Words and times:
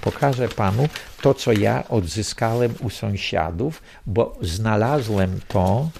pokażę 0.00 0.48
panu 0.48 0.88
to, 1.22 1.34
co 1.34 1.52
ja 1.52 1.88
odzyskałem 1.88 2.74
u 2.82 2.90
sąsiadów, 2.90 3.82
bo 4.06 4.36
znalazłem 4.42 5.40
to. 5.48 5.90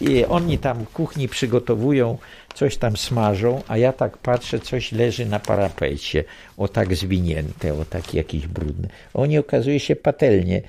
I 0.00 0.24
oni 0.24 0.58
tam 0.58 0.84
w 0.84 0.88
kuchni 0.88 1.28
przygotowują, 1.28 2.18
coś 2.54 2.76
tam 2.76 2.96
smażą, 2.96 3.62
a 3.68 3.76
ja 3.76 3.92
tak 3.92 4.18
patrzę, 4.18 4.60
coś 4.60 4.92
leży 4.92 5.26
na 5.26 5.40
parapecie, 5.40 6.24
o 6.56 6.68
tak 6.68 6.94
zwinięte, 6.94 7.74
o 7.74 7.84
tak 7.84 8.14
jakieś 8.14 8.46
brudne. 8.46 8.88
Oni 9.14 9.38
okazuje 9.38 9.80
się 9.80 9.96
patelnie 9.96 10.62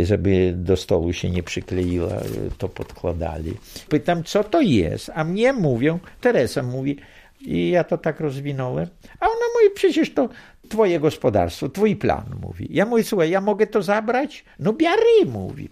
żeby 0.00 0.52
do 0.56 0.76
stołu 0.76 1.12
się 1.12 1.30
nie 1.30 1.42
przykleiła, 1.42 2.12
to 2.58 2.68
podkładali. 2.68 3.54
Pytam, 3.88 4.24
co 4.24 4.44
to 4.44 4.60
jest, 4.60 5.10
a 5.14 5.24
mnie 5.24 5.52
mówią, 5.52 5.98
Teresa 6.20 6.62
mówi, 6.62 6.96
i 7.40 7.70
ja 7.70 7.84
to 7.84 7.98
tak 7.98 8.20
rozwinąłem, 8.20 8.88
a 9.20 9.26
ona 9.26 9.44
mówi, 9.54 9.74
przecież 9.74 10.14
to 10.14 10.28
twoje 10.68 11.00
gospodarstwo, 11.00 11.68
twój 11.68 11.96
plan, 11.96 12.24
mówi. 12.42 12.68
Ja 12.70 12.86
mówię, 12.86 13.04
słuchaj, 13.04 13.30
ja 13.30 13.40
mogę 13.40 13.66
to 13.66 13.82
zabrać? 13.82 14.44
No 14.58 14.72
biary, 14.72 15.26
mówi. 15.26 15.68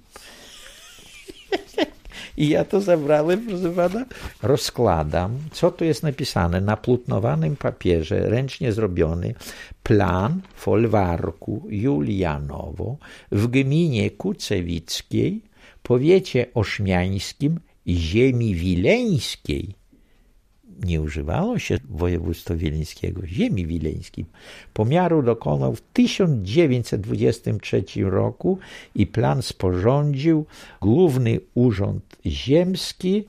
I 2.37 2.49
ja 2.49 2.65
to 2.65 2.81
zabrałem, 2.81 3.47
proszę 3.47 3.71
pana, 3.71 4.05
rozkładam. 4.43 5.39
Co 5.53 5.71
tu 5.71 5.85
jest 5.85 6.03
napisane? 6.03 6.61
Na 6.61 6.77
plutnowanym 6.77 7.57
papierze, 7.57 8.31
ręcznie 8.31 8.73
zrobiony, 8.73 9.35
plan 9.83 10.41
folwarku 10.55 11.67
Julianowo 11.69 12.97
w 13.33 13.47
gminie 13.47 14.11
Kucewickiej, 14.11 15.43
powiecie 15.83 16.47
oszmiańskim, 16.55 17.61
ziemi 17.87 18.55
wileńskiej 18.55 19.80
nie 20.85 21.01
używało 21.01 21.59
się 21.59 21.79
województwa 21.91 22.55
wileńskiego, 22.55 23.27
ziemi 23.27 23.67
wileńskiej. 23.67 24.25
Pomiaru 24.75 25.23
dokonał 25.23 25.75
w 25.75 25.81
1923 25.81 27.85
roku 27.97 28.59
i 28.95 29.07
plan 29.07 29.43
sporządził 29.43 30.47
Główny 30.81 31.41
Urząd 31.55 32.17
Ziemski, 32.27 33.25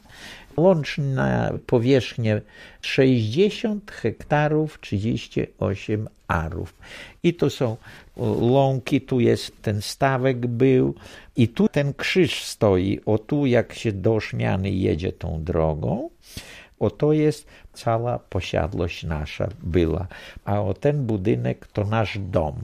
łączna 0.58 1.54
powierzchnia 1.68 2.42
60 2.82 3.92
hektarów 3.92 4.80
38 4.82 6.10
arów. 6.28 6.74
I 7.24 7.34
tu 7.34 7.50
są 7.50 7.78
łąki, 8.40 9.02
tu 9.02 9.20
jest 9.20 9.62
ten 9.62 9.82
stawek 9.82 10.48
był 10.48 10.96
i 11.36 11.48
tu 11.48 11.68
ten 11.68 11.94
krzyż 11.94 12.44
stoi, 12.44 13.00
o 13.06 13.18
tu 13.18 13.46
jak 13.46 13.74
się 13.74 13.92
do 13.92 14.20
jedzie 14.64 15.12
tą 15.12 15.44
drogą, 15.44 16.10
Oto 16.82 17.14
jest 17.14 17.48
cała 17.74 18.20
posiadłość 18.20 19.04
nasza 19.04 19.48
była. 19.64 20.08
A 20.46 20.62
o 20.62 20.74
ten 20.74 21.06
budynek 21.06 21.68
to 21.68 21.86
nasz 21.86 22.18
dom. 22.20 22.56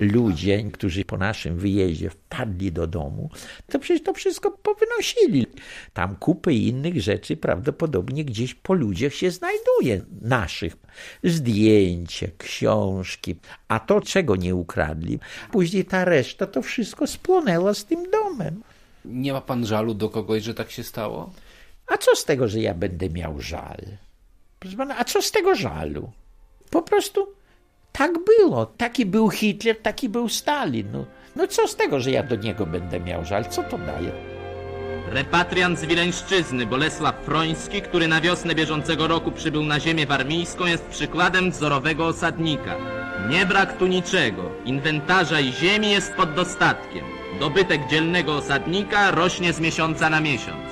Ludzie, 0.00 0.64
którzy 0.72 1.04
po 1.04 1.16
naszym 1.16 1.56
wyjeździe 1.56 2.10
wpadli 2.10 2.72
do 2.72 2.86
domu, 2.86 3.30
to 3.68 3.78
przecież 3.78 4.02
to 4.04 4.14
wszystko 4.14 4.50
powynosili. 4.50 5.46
Tam 5.92 6.16
kupy 6.16 6.54
innych 6.54 7.02
rzeczy 7.02 7.36
prawdopodobnie 7.36 8.24
gdzieś 8.24 8.54
po 8.54 8.74
ludziach 8.74 9.14
się 9.14 9.30
znajduje, 9.30 10.04
naszych. 10.22 10.76
Zdjęcia, 11.24 12.26
książki, 12.38 13.36
a 13.68 13.80
to 13.80 14.00
czego 14.00 14.36
nie 14.36 14.54
ukradli. 14.54 15.18
Później 15.52 15.84
ta 15.84 16.04
reszta 16.04 16.46
to 16.46 16.62
wszystko 16.62 17.06
spłonęła 17.06 17.74
z 17.74 17.84
tym 17.84 18.10
domem. 18.10 18.62
Nie 19.04 19.32
ma 19.32 19.40
pan 19.40 19.66
żalu 19.66 19.94
do 19.94 20.08
kogoś, 20.08 20.42
że 20.42 20.54
tak 20.54 20.70
się 20.70 20.82
stało? 20.82 21.32
A 21.90 21.98
co 21.98 22.16
z 22.16 22.24
tego, 22.24 22.48
że 22.48 22.60
ja 22.60 22.74
będę 22.74 23.10
miał 23.10 23.40
żal? 23.40 23.80
Proszę 24.58 24.76
pana, 24.76 24.98
a 24.98 25.04
co 25.04 25.22
z 25.22 25.30
tego 25.30 25.54
żalu? 25.54 26.10
Po 26.70 26.82
prostu 26.82 27.26
tak 27.92 28.12
było. 28.24 28.66
Taki 28.66 29.06
był 29.06 29.30
Hitler, 29.30 29.76
taki 29.82 30.08
był 30.08 30.28
Stalin. 30.28 30.92
No, 30.92 31.04
no 31.36 31.46
co 31.46 31.68
z 31.68 31.76
tego, 31.76 32.00
że 32.00 32.10
ja 32.10 32.22
do 32.22 32.36
niego 32.36 32.66
będę 32.66 33.00
miał 33.00 33.24
żal? 33.24 33.44
Co 33.44 33.62
to 33.62 33.78
daje? 33.78 34.12
Repatriant 35.08 35.78
z 35.78 35.84
Wileńszczyzny 35.84 36.66
Bolesław 36.66 37.14
Froński, 37.24 37.82
który 37.82 38.08
na 38.08 38.20
wiosnę 38.20 38.54
bieżącego 38.54 39.06
roku 39.08 39.32
przybył 39.32 39.62
na 39.62 39.80
ziemię 39.80 40.06
warmińską, 40.06 40.66
jest 40.66 40.84
przykładem 40.84 41.50
wzorowego 41.50 42.06
osadnika. 42.06 42.76
Nie 43.30 43.46
brak 43.46 43.78
tu 43.78 43.86
niczego. 43.86 44.50
Inwentarza 44.64 45.40
i 45.40 45.52
ziemi 45.52 45.90
jest 45.90 46.12
pod 46.12 46.34
dostatkiem. 46.34 47.04
Dobytek 47.40 47.88
dzielnego 47.88 48.36
osadnika 48.36 49.10
rośnie 49.10 49.52
z 49.52 49.60
miesiąca 49.60 50.10
na 50.10 50.20
miesiąc 50.20 50.69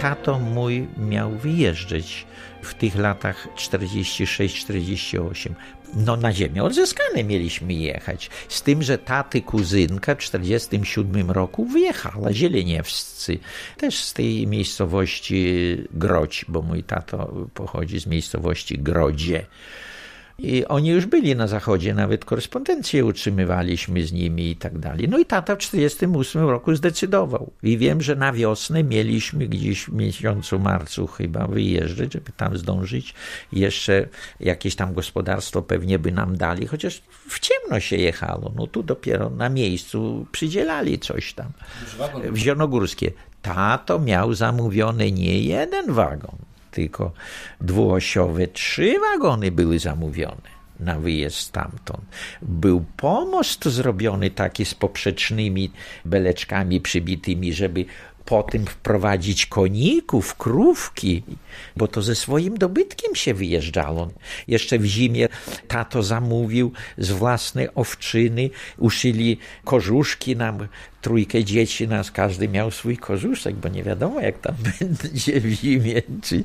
tato 0.00 0.38
mój 0.38 0.88
miał 0.96 1.30
wyjeżdżać 1.30 2.26
w 2.62 2.74
tych 2.74 2.96
latach 2.96 3.48
46-48. 3.56 5.54
No 5.94 6.16
na 6.16 6.32
ziemię 6.32 6.62
odzyskane 6.64 7.24
mieliśmy 7.24 7.72
jechać. 7.72 8.30
Z 8.48 8.62
tym, 8.62 8.82
że 8.82 8.98
taty 8.98 9.42
kuzynka 9.42 10.14
w 10.14 10.18
47 10.18 11.30
roku 11.30 11.66
wyjechała, 11.66 12.32
zieleniewscy. 12.32 13.38
Też 13.76 13.98
z 13.98 14.12
tej 14.12 14.46
miejscowości 14.46 15.76
Grodź, 15.90 16.44
bo 16.48 16.62
mój 16.62 16.82
tato 16.82 17.46
pochodzi 17.54 18.00
z 18.00 18.06
miejscowości 18.06 18.78
Grodzie. 18.78 19.46
I 20.42 20.64
oni 20.66 20.88
już 20.88 21.06
byli 21.06 21.36
na 21.36 21.46
zachodzie, 21.46 21.94
nawet 21.94 22.24
korespondencję 22.24 23.04
utrzymywaliśmy 23.04 24.06
z 24.06 24.12
nimi 24.12 24.50
i 24.50 24.56
tak 24.56 24.78
dalej. 24.78 25.08
No 25.08 25.18
i 25.18 25.26
tata 25.26 25.54
w 25.54 25.58
1948 25.58 26.48
roku 26.48 26.74
zdecydował. 26.74 27.52
I 27.62 27.78
wiem, 27.78 28.02
że 28.02 28.16
na 28.16 28.32
wiosnę 28.32 28.84
mieliśmy 28.84 29.46
gdzieś 29.46 29.84
w 29.84 29.92
miesiącu 29.92 30.58
marcu 30.58 31.06
chyba 31.06 31.46
wyjeżdżać, 31.46 32.12
żeby 32.12 32.32
tam 32.36 32.58
zdążyć. 32.58 33.14
Jeszcze 33.52 34.08
jakieś 34.40 34.74
tam 34.74 34.94
gospodarstwo 34.94 35.62
pewnie 35.62 35.98
by 35.98 36.12
nam 36.12 36.36
dali, 36.36 36.66
chociaż 36.66 37.02
w 37.28 37.40
ciemno 37.40 37.80
się 37.80 37.96
jechało. 37.96 38.52
No 38.56 38.66
tu 38.66 38.82
dopiero 38.82 39.30
na 39.30 39.48
miejscu 39.48 40.26
przydzielali 40.32 40.98
coś 40.98 41.34
tam. 41.34 41.52
W 42.32 42.36
Zielonogórskie. 42.36 43.12
Tato 43.42 43.98
miał 43.98 44.34
zamówiony 44.34 45.12
nie 45.12 45.40
jeden 45.40 45.92
wagon, 45.92 46.36
tylko 46.70 47.12
dwuosiowe 47.60 48.48
trzy 48.48 48.94
wagony 49.00 49.50
były 49.50 49.78
zamówione 49.78 50.60
na 50.80 50.98
wyjazd 50.98 51.36
stamtąd. 51.36 52.04
Był 52.42 52.84
pomost 52.96 53.64
zrobiony 53.64 54.30
taki 54.30 54.64
z 54.64 54.74
poprzecznymi 54.74 55.72
beleczkami 56.04 56.80
przybitymi, 56.80 57.52
żeby 57.52 57.84
po 58.30 58.42
tym 58.42 58.66
wprowadzić 58.66 59.46
koników, 59.46 60.34
krówki, 60.34 61.22
bo 61.76 61.88
to 61.88 62.02
ze 62.02 62.14
swoim 62.14 62.58
dobytkiem 62.58 63.14
się 63.14 63.34
wyjeżdżało. 63.34 64.10
Jeszcze 64.48 64.78
w 64.78 64.84
zimie 64.84 65.28
tato 65.68 66.02
zamówił 66.02 66.72
z 66.98 67.10
własnej 67.10 67.68
owczyny, 67.74 68.50
uszyli 68.78 69.38
kożuszki 69.64 70.36
nam, 70.36 70.68
trójkę 71.02 71.44
dzieci 71.44 71.88
nas, 71.88 72.10
każdy 72.10 72.48
miał 72.48 72.70
swój 72.70 72.96
kożuszek, 72.96 73.56
bo 73.56 73.68
nie 73.68 73.82
wiadomo 73.82 74.20
jak 74.20 74.38
tam 74.38 74.54
będzie 75.02 75.40
w 75.40 75.50
zimie, 75.50 76.02
czy 76.22 76.44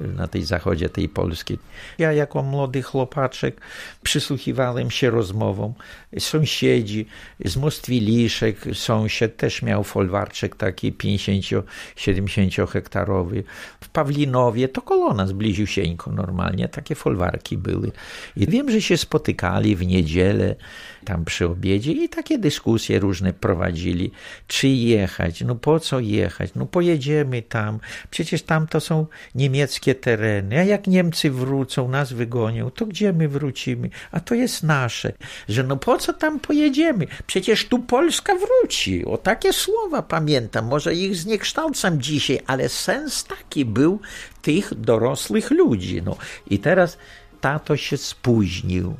na 0.00 0.26
tej 0.28 0.42
zachodzie 0.44 0.88
tej 0.88 1.08
Polski. 1.08 1.58
Ja 1.98 2.12
jako 2.12 2.42
młody 2.42 2.82
chłopaczek 2.82 3.60
przysłuchiwałem 4.02 4.90
się 4.90 5.10
rozmowom. 5.10 5.74
Sąsiedzi 6.18 7.06
z 7.44 7.56
Mostwiliszek, 7.56 8.56
sąsiad 8.72 9.36
też 9.36 9.62
miał 9.62 9.84
folwarczek 9.84 10.56
taki 10.56 10.92
50-70 10.92 12.68
hektarowy. 12.68 13.44
W 13.80 13.88
Pawlinowie 13.88 14.68
to 14.68 14.82
kolona 14.82 15.26
zbliziusieńko 15.26 16.12
normalnie, 16.12 16.68
takie 16.68 16.94
folwarki 16.94 17.58
były. 17.58 17.92
I 18.36 18.46
wiem, 18.46 18.70
że 18.70 18.80
się 18.80 18.96
spotykali 18.96 19.76
w 19.76 19.86
niedzielę 19.86 20.56
tam 21.04 21.24
przy 21.24 21.46
obiedzie 21.46 21.92
i 21.92 22.08
takie 22.08 22.38
dyskusje 22.38 22.98
różne 22.98 23.32
prowadzili. 23.32 24.10
Czy 24.46 24.68
jechać? 24.68 25.40
No 25.40 25.54
po 25.54 25.80
co 25.80 26.00
jechać? 26.00 26.50
No 26.54 26.66
pojedziemy 26.66 27.42
tam. 27.42 27.80
Przecież 28.10 28.42
tam 28.42 28.66
to 28.66 28.80
są 28.80 29.06
niemieckie 29.34 29.94
tereny. 29.94 30.58
A 30.58 30.64
jak 30.64 30.86
Niemcy 30.86 31.30
wrócą, 31.30 31.88
nas 31.88 32.12
wygonią, 32.12 32.70
to 32.70 32.86
gdzie 32.86 33.12
my 33.12 33.28
wrócimy? 33.28 33.90
A 34.12 34.20
to 34.20 34.34
jest 34.34 34.62
nasze. 34.62 35.12
Że 35.48 35.62
no 35.62 35.76
po 35.76 35.98
co 35.98 36.12
tam 36.12 36.40
pojedziemy? 36.40 37.06
Przecież 37.26 37.68
tu 37.68 37.78
Polska 37.78 38.32
wróci. 38.34 39.04
O 39.04 39.16
takie 39.16 39.52
słowa 39.52 40.02
pamiętam. 40.02 40.66
Może 40.66 40.94
ich 40.94 41.16
zniekształcam 41.16 42.00
dzisiaj, 42.00 42.40
ale 42.46 42.68
sens 42.68 43.24
taki 43.24 43.64
był 43.64 44.00
tych 44.42 44.74
dorosłych 44.74 45.50
ludzi. 45.50 46.02
No 46.02 46.16
i 46.50 46.58
teraz 46.58 46.98
tato 47.40 47.76
się 47.76 47.96
spóźnił 47.96 48.94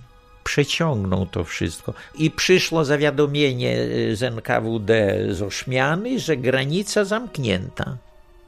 przeciągnął 0.44 1.26
to 1.26 1.44
wszystko. 1.44 1.94
I 2.14 2.30
przyszło 2.30 2.84
zawiadomienie 2.84 3.76
z 4.12 4.22
NKWD 4.22 5.18
z 5.30 5.42
Oszmiany, 5.42 6.20
że 6.20 6.36
granica 6.36 7.04
zamknięta. 7.04 7.96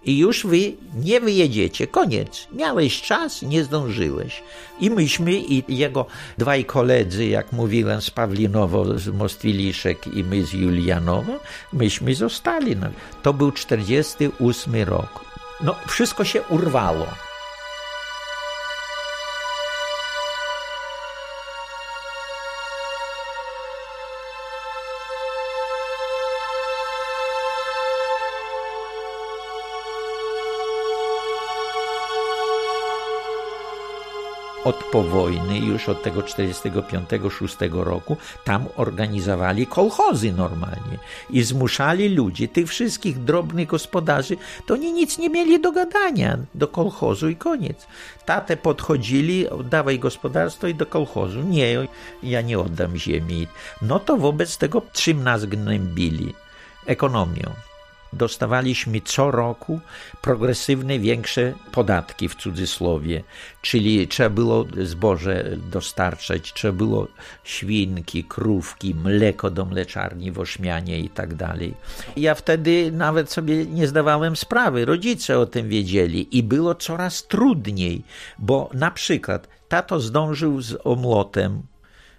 I 0.05 0.19
już 0.19 0.47
wy 0.47 0.73
nie 0.95 1.21
wyjedziecie. 1.21 1.87
Koniec. 1.87 2.49
Miałeś 2.53 3.03
czas, 3.03 3.43
nie 3.43 3.65
zdążyłeś. 3.65 4.43
I 4.81 4.91
myśmy 4.91 5.33
i 5.33 5.65
jego 5.69 6.07
dwaj 6.39 6.65
koledzy, 6.65 7.27
jak 7.27 7.53
mówiłem, 7.53 8.03
z 8.03 8.11
Pawlinowo, 8.11 8.99
z 8.99 9.09
Mostwiliszek 9.09 10.07
i 10.07 10.25
my 10.25 10.45
z 10.45 10.53
Julianowa, 10.53 11.39
myśmy 11.73 12.15
zostali. 12.15 12.77
No, 12.77 12.87
to 13.23 13.33
był 13.33 13.53
48 13.53 14.83
rok. 14.83 15.25
No, 15.65 15.75
wszystko 15.89 16.25
się 16.25 16.43
urwało. 16.43 17.07
Od 34.65 34.85
po 34.85 35.03
wojny, 35.03 35.59
już 35.59 35.89
od 35.89 36.03
tego 36.03 36.21
45-6 36.21 37.83
roku, 37.83 38.17
tam 38.45 38.67
organizowali 38.77 39.67
kolchozy 39.67 40.33
normalnie 40.33 40.99
i 41.31 41.43
zmuszali 41.43 42.09
ludzi, 42.09 42.49
tych 42.49 42.69
wszystkich 42.69 43.25
drobnych 43.25 43.69
gospodarzy, 43.69 44.37
to 44.67 44.75
oni 44.75 44.93
nic 44.93 45.19
nie 45.19 45.31
mieli 45.31 45.61
do 45.61 45.73
gadania 45.73 46.39
do 46.55 46.69
kolchozu 46.69 47.29
i 47.29 47.37
koniec. 47.37 47.87
Tatę 48.27 48.57
podchodzili, 48.57 49.49
oddawaj 49.49 49.99
gospodarstwo 49.99 50.67
i 50.67 50.75
do 50.75 50.87
kolchozu. 50.87 51.41
Nie, 51.41 51.89
ja 52.23 52.41
nie 52.41 52.59
oddam 52.59 52.97
ziemi. 52.97 53.47
No 53.83 53.99
to 53.99 54.17
wobec 54.17 54.59
tego 54.59 54.83
czym 54.93 55.23
nas 55.23 55.45
gnębili? 55.45 56.35
Ekonomią 56.87 57.72
dostawaliśmy 58.13 59.01
co 59.01 59.31
roku 59.31 59.81
progresywne 60.23 60.99
większe 60.99 61.53
podatki 61.73 62.29
w 62.29 62.35
cudzysłowie, 62.35 63.23
czyli 63.63 64.09
trzeba 64.09 64.31
było 64.31 64.67
zboże 64.83 65.45
dostarczać, 65.71 66.53
trzeba 66.53 66.73
było 66.73 67.09
świnki, 67.45 68.25
krówki, 68.25 68.95
mleko 68.95 69.51
do 69.51 69.65
mleczarni 69.65 70.33
w 70.33 70.39
Ośmianie 70.39 71.01
i 71.01 71.09
tak 71.09 71.35
dalej. 71.35 71.75
Ja 72.17 72.35
wtedy 72.35 72.93
nawet 72.93 73.33
sobie 73.33 73.67
nie 73.67 73.87
zdawałem 73.87 74.37
sprawy, 74.37 74.85
rodzice 74.85 75.39
o 75.39 75.47
tym 75.47 75.69
wiedzieli 75.69 76.39
i 76.39 76.43
było 76.43 76.75
coraz 76.75 77.27
trudniej, 77.27 78.03
bo 78.39 78.71
na 78.75 78.91
przykład 78.91 79.49
tato 79.69 80.01
zdążył 80.01 80.61
z 80.61 80.77
omlotem 80.85 81.63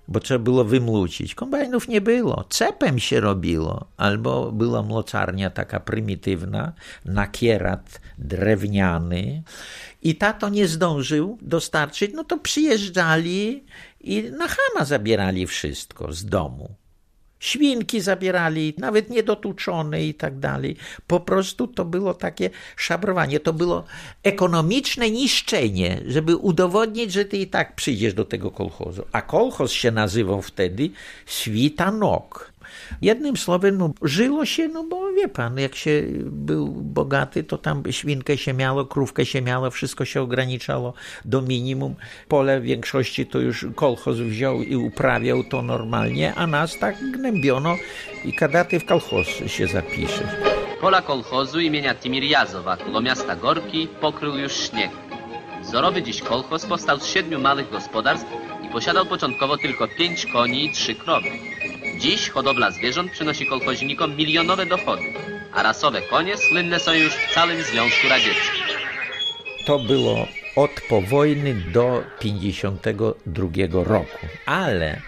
bo 0.07 0.19
trzeba 0.19 0.39
było 0.39 0.63
wymlucić. 0.63 1.35
Kombajnów 1.35 1.87
nie 1.87 2.01
było, 2.01 2.45
cepem 2.49 2.99
się 2.99 3.19
robiło, 3.19 3.87
albo 3.97 4.51
była 4.51 4.83
mloczarnia 4.83 5.49
taka 5.49 5.79
prymitywna, 5.79 6.73
nakierat 7.05 8.01
drewniany 8.17 9.43
i 10.01 10.15
tato 10.15 10.49
nie 10.49 10.67
zdążył 10.67 11.37
dostarczyć, 11.41 12.11
no 12.13 12.23
to 12.23 12.37
przyjeżdżali 12.37 13.63
i 14.01 14.23
na 14.23 14.47
chama 14.47 14.85
zabierali 14.85 15.47
wszystko 15.47 16.13
z 16.13 16.25
domu. 16.25 16.75
Świnki 17.43 18.01
zabierali, 18.01 18.73
nawet 18.77 19.09
niedotuczone 19.09 20.03
i 20.03 20.13
tak 20.13 20.39
dalej. 20.39 20.75
Po 21.07 21.19
prostu 21.19 21.67
to 21.67 21.85
było 21.85 22.13
takie 22.13 22.49
szabrowanie. 22.75 23.39
To 23.39 23.53
było 23.53 23.83
ekonomiczne 24.23 25.11
niszczenie, 25.11 26.01
żeby 26.07 26.35
udowodnić, 26.35 27.13
że 27.13 27.25
ty 27.25 27.37
i 27.37 27.47
tak 27.47 27.75
przyjdziesz 27.75 28.13
do 28.13 28.25
tego 28.25 28.51
kolchozu. 28.51 29.05
A 29.11 29.21
kolchoz 29.21 29.71
się 29.71 29.91
nazywał 29.91 30.41
wtedy 30.41 30.89
Świtanok. 31.25 32.52
Jednym 33.01 33.37
słowem, 33.37 33.77
no, 33.77 33.93
żyło 34.01 34.45
się, 34.45 34.67
no 34.67 34.83
bo 34.83 35.11
wie 35.11 35.27
pan, 35.27 35.59
jak 35.59 35.75
się 35.75 36.03
był 36.23 36.67
bogaty, 36.67 37.43
to 37.43 37.57
tam 37.57 37.83
świnkę 37.91 38.37
się 38.37 38.53
miało, 38.53 38.85
krówkę 38.85 39.25
się 39.25 39.41
miało, 39.41 39.71
wszystko 39.71 40.05
się 40.05 40.21
ograniczało 40.21 40.93
do 41.25 41.41
minimum. 41.41 41.95
Pole 42.27 42.59
w 42.59 42.63
większości 42.63 43.25
to 43.25 43.39
już 43.39 43.65
kolchoz 43.75 44.17
wziął 44.17 44.61
i 44.61 44.75
uprawiał 44.75 45.43
to 45.43 45.61
normalnie, 45.61 46.35
a 46.35 46.47
nas 46.47 46.79
tak 46.79 47.11
gnębiono 47.11 47.75
i 48.25 48.33
kada 48.33 48.65
ty 48.65 48.79
w 48.79 48.85
kolchoz 48.85 49.27
się 49.27 49.67
zapiszesz. 49.67 50.27
Pola 50.81 51.01
kolchozu 51.01 51.59
imienia 51.59 51.95
Timirjazowa 51.95 52.77
koło 52.77 53.01
miasta 53.01 53.35
Gorki 53.35 53.87
pokrył 54.01 54.37
już 54.37 54.53
śnieg. 54.53 54.91
Wzorowy 55.61 56.03
dziś 56.03 56.21
kolchoz 56.21 56.65
powstał 56.65 56.99
z 56.99 57.05
siedmiu 57.05 57.39
małych 57.39 57.69
gospodarstw 57.69 58.27
i 58.65 58.69
posiadał 58.69 59.05
początkowo 59.05 59.57
tylko 59.57 59.87
pięć 59.87 60.25
koni 60.25 60.65
i 60.65 60.71
trzy 60.71 60.95
krowy. 60.95 61.29
Dziś 62.03 62.29
hodowla 62.29 62.71
zwierząt 62.71 63.11
przynosi 63.11 63.45
kolchoźnikom 63.45 64.15
milionowe 64.15 64.65
dochody, 64.65 65.03
a 65.53 65.63
rasowe 65.63 66.01
konie 66.01 66.37
słynne 66.37 66.79
są 66.79 66.93
już 66.93 67.13
w 67.13 67.33
całym 67.33 67.63
Związku 67.63 68.09
Radzieckim. 68.09 68.63
To 69.65 69.79
było 69.79 70.27
od 70.55 70.71
powojny 70.89 71.53
do 71.73 72.03
52 72.19 73.83
roku, 73.83 74.27
ale 74.45 75.01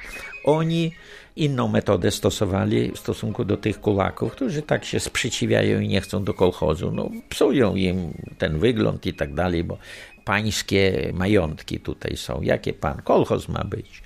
oni 0.44 0.92
inną 1.36 1.68
metodę 1.68 2.12
stosowali 2.12 2.92
w 2.92 3.00
stosunku 3.00 3.46
do 3.46 3.58
tych 3.58 3.82
kulaków, 3.82 4.32
którzy 4.32 4.62
tak 4.62 4.86
się 4.86 5.00
sprzeciwiają 5.00 5.80
i 5.80 5.88
nie 5.88 6.02
chcą 6.02 6.24
do 6.24 6.34
kolchozu. 6.34 6.92
No, 6.92 7.10
psują 7.30 7.76
im 7.76 8.14
ten 8.38 8.60
wygląd 8.60 9.06
i 9.06 9.14
tak 9.14 9.34
dalej, 9.34 9.64
bo 9.64 9.78
pańskie 10.26 11.12
majątki 11.14 11.80
tutaj 11.80 12.18
są. 12.18 12.42
Jakie 12.42 12.74
pan? 12.74 13.02
Kolchoz 13.02 13.50
ma 13.50 13.64
być. 13.64 14.05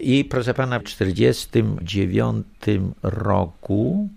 I 0.00 0.24
proszę 0.24 0.54
pana, 0.54 0.78
w 0.78 0.82
1949 0.82 2.46
roku, 3.02 4.08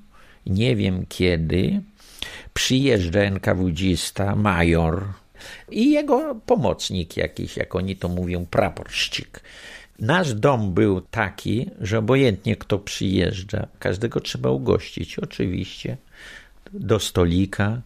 nie 0.45 0.75
wiem 0.75 1.05
kiedy, 1.09 1.81
przyjeżdża 2.53 3.19
NKWdzista, 3.19 4.35
major 4.35 5.03
i 5.71 5.91
jego 5.91 6.35
pomocnik 6.35 7.17
jakiś, 7.17 7.57
jak 7.57 7.75
oni 7.75 7.95
to 7.95 8.09
mówią, 8.09 8.45
praporścik. 8.45 9.41
Nasz 9.99 10.33
dom 10.33 10.73
był 10.73 11.01
taki, 11.01 11.69
że 11.81 11.99
obojętnie 11.99 12.55
kto 12.55 12.79
przyjeżdża, 12.79 13.67
każdego 13.79 14.19
trzeba 14.19 14.49
ugościć, 14.49 15.19
oczywiście, 15.19 15.97
do 16.73 16.99
stolika, 16.99 17.81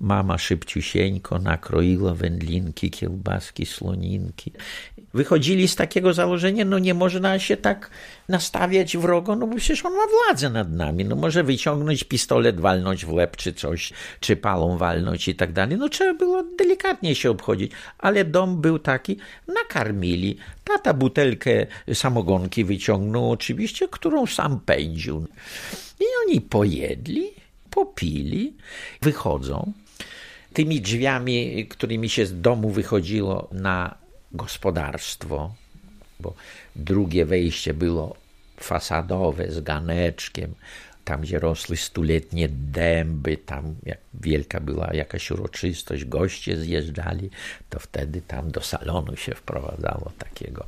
Mama 0.00 0.38
szybciusieńko 0.38 1.38
nakroiła 1.38 2.14
wędlinki, 2.14 2.90
kiełbaski, 2.90 3.66
słoninki. 3.66 4.52
Wychodzili 5.16 5.68
z 5.68 5.76
takiego 5.76 6.14
założenia, 6.14 6.64
no 6.64 6.78
nie 6.78 6.94
można 6.94 7.38
się 7.38 7.56
tak 7.56 7.90
nastawiać 8.28 8.96
wrogo, 8.96 9.36
no 9.36 9.46
bo 9.46 9.56
przecież 9.56 9.84
on 9.84 9.92
ma 9.92 10.02
władzę 10.06 10.50
nad 10.50 10.72
nami. 10.72 11.04
No 11.04 11.16
może 11.16 11.44
wyciągnąć 11.44 12.04
pistolet, 12.04 12.60
walnąć 12.60 13.04
w 13.04 13.12
łeb 13.12 13.36
czy 13.36 13.52
coś, 13.52 13.92
czy 14.20 14.36
palą 14.36 14.78
walnąć 14.78 15.28
i 15.28 15.34
tak 15.34 15.52
dalej. 15.52 15.78
No 15.78 15.88
trzeba 15.88 16.14
było 16.14 16.42
delikatnie 16.58 17.14
się 17.14 17.30
obchodzić, 17.30 17.72
ale 17.98 18.24
dom 18.24 18.60
był 18.60 18.78
taki, 18.78 19.16
nakarmili. 19.48 20.36
Tata 20.64 20.94
butelkę 20.94 21.66
samogonki 21.94 22.64
wyciągnął 22.64 23.30
oczywiście, 23.30 23.88
którą 23.88 24.26
sam 24.26 24.60
pędził. 24.60 25.26
I 26.00 26.04
oni 26.26 26.40
pojedli, 26.40 27.30
popili, 27.70 28.52
wychodzą 29.02 29.72
tymi 30.52 30.80
drzwiami, 30.80 31.66
którymi 31.66 32.08
się 32.08 32.26
z 32.26 32.40
domu 32.40 32.70
wychodziło 32.70 33.48
na 33.52 34.05
gospodarstwo, 34.36 35.54
bo 36.20 36.34
drugie 36.76 37.24
wejście 37.24 37.74
było 37.74 38.16
fasadowe 38.60 39.52
z 39.52 39.60
ganeczkiem, 39.60 40.54
tam 41.04 41.20
gdzie 41.20 41.38
rosły 41.38 41.76
stuletnie 41.76 42.48
dęby, 42.48 43.36
tam 43.36 43.74
jak 43.82 43.98
wielka 44.14 44.60
była 44.60 44.94
jakaś 44.94 45.30
uroczystość, 45.30 46.04
goście 46.04 46.56
zjeżdżali, 46.56 47.30
to 47.70 47.78
wtedy 47.78 48.22
tam 48.22 48.50
do 48.50 48.60
salonu 48.60 49.16
się 49.16 49.34
wprowadzało 49.34 50.12
takiego. 50.18 50.66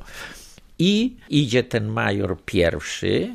I 0.79 1.17
idzie 1.29 1.63
ten 1.63 1.87
major 1.87 2.37
pierwszy, 2.45 3.33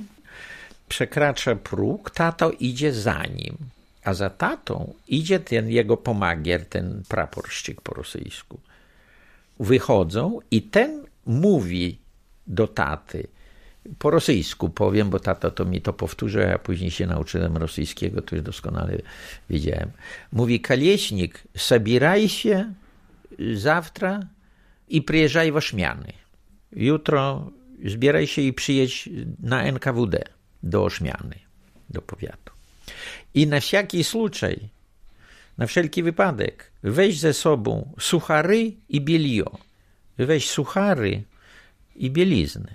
przekracza 0.88 1.56
próg, 1.56 2.10
tato 2.10 2.50
idzie 2.50 2.92
za 2.92 3.22
nim 3.22 3.56
a 4.04 4.14
za 4.14 4.30
tatą 4.30 4.94
idzie 5.08 5.40
ten 5.40 5.70
jego 5.70 5.96
pomagier, 5.96 6.66
ten 6.66 7.02
praporszczyk 7.08 7.80
po 7.80 7.94
rosyjsku 7.94 8.60
Wychodzą 9.59 10.39
i 10.51 10.61
ten 10.61 11.05
mówi 11.25 11.97
do 12.47 12.67
taty, 12.67 13.27
po 13.99 14.09
rosyjsku 14.09 14.69
powiem, 14.69 15.09
bo 15.09 15.19
tata 15.19 15.51
to 15.51 15.65
mi 15.65 15.81
to 15.81 15.93
powtórzył, 15.93 16.41
a 16.41 16.45
ja 16.45 16.59
później 16.59 16.91
się 16.91 17.07
nauczyłem 17.07 17.57
rosyjskiego, 17.57 18.21
to 18.21 18.35
już 18.35 18.45
doskonale 18.45 18.97
wiedziałem. 19.49 19.91
Mówi, 20.31 20.59
Kalieśnik, 20.59 21.43
zabieraj 21.69 22.29
się 22.29 22.73
zawtra 23.53 24.19
i 24.87 25.01
przyjeżdżaj 25.01 25.51
w 25.51 25.55
Ośmiany. 25.55 26.13
Jutro 26.71 27.51
zbieraj 27.85 28.27
się 28.27 28.41
i 28.41 28.53
przyjedź 28.53 29.09
na 29.39 29.63
NKWD 29.63 30.23
do 30.63 30.83
Ośmiany, 30.83 31.35
do 31.89 32.01
powiatu. 32.01 32.53
I 33.33 33.47
na 33.47 33.59
wszelki 33.59 34.03
случай, 34.03 34.69
na 35.58 35.66
wszelki 35.66 36.02
wypadek, 36.02 36.70
weź 36.82 37.18
ze 37.18 37.32
sobą 37.32 37.92
suchary 38.00 38.72
i 38.88 39.00
bielio. 39.00 39.58
Weź 40.18 40.50
suchary 40.50 41.22
i 41.96 42.10
bieliznę 42.10 42.74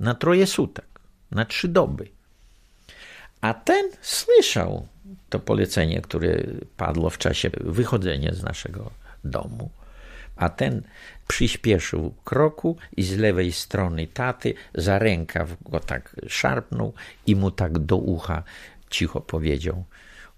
na 0.00 0.14
troje 0.14 0.46
sutek, 0.46 1.00
na 1.30 1.44
trzy 1.44 1.68
doby. 1.68 2.08
A 3.40 3.54
ten 3.54 3.90
słyszał 4.00 4.86
to 5.28 5.38
polecenie, 5.38 6.00
które 6.00 6.42
padło 6.76 7.10
w 7.10 7.18
czasie 7.18 7.50
wychodzenia 7.60 8.34
z 8.34 8.42
naszego 8.42 8.90
domu. 9.24 9.70
A 10.36 10.48
ten 10.48 10.82
przyspieszył 11.28 12.14
kroku 12.24 12.76
i 12.96 13.02
z 13.02 13.16
lewej 13.16 13.52
strony 13.52 14.06
taty 14.06 14.54
za 14.74 14.98
rękaw 14.98 15.62
go 15.62 15.80
tak 15.80 16.16
szarpnął 16.28 16.92
i 17.26 17.36
mu 17.36 17.50
tak 17.50 17.78
do 17.78 17.96
ucha 17.96 18.42
cicho 18.90 19.20
powiedział: 19.20 19.84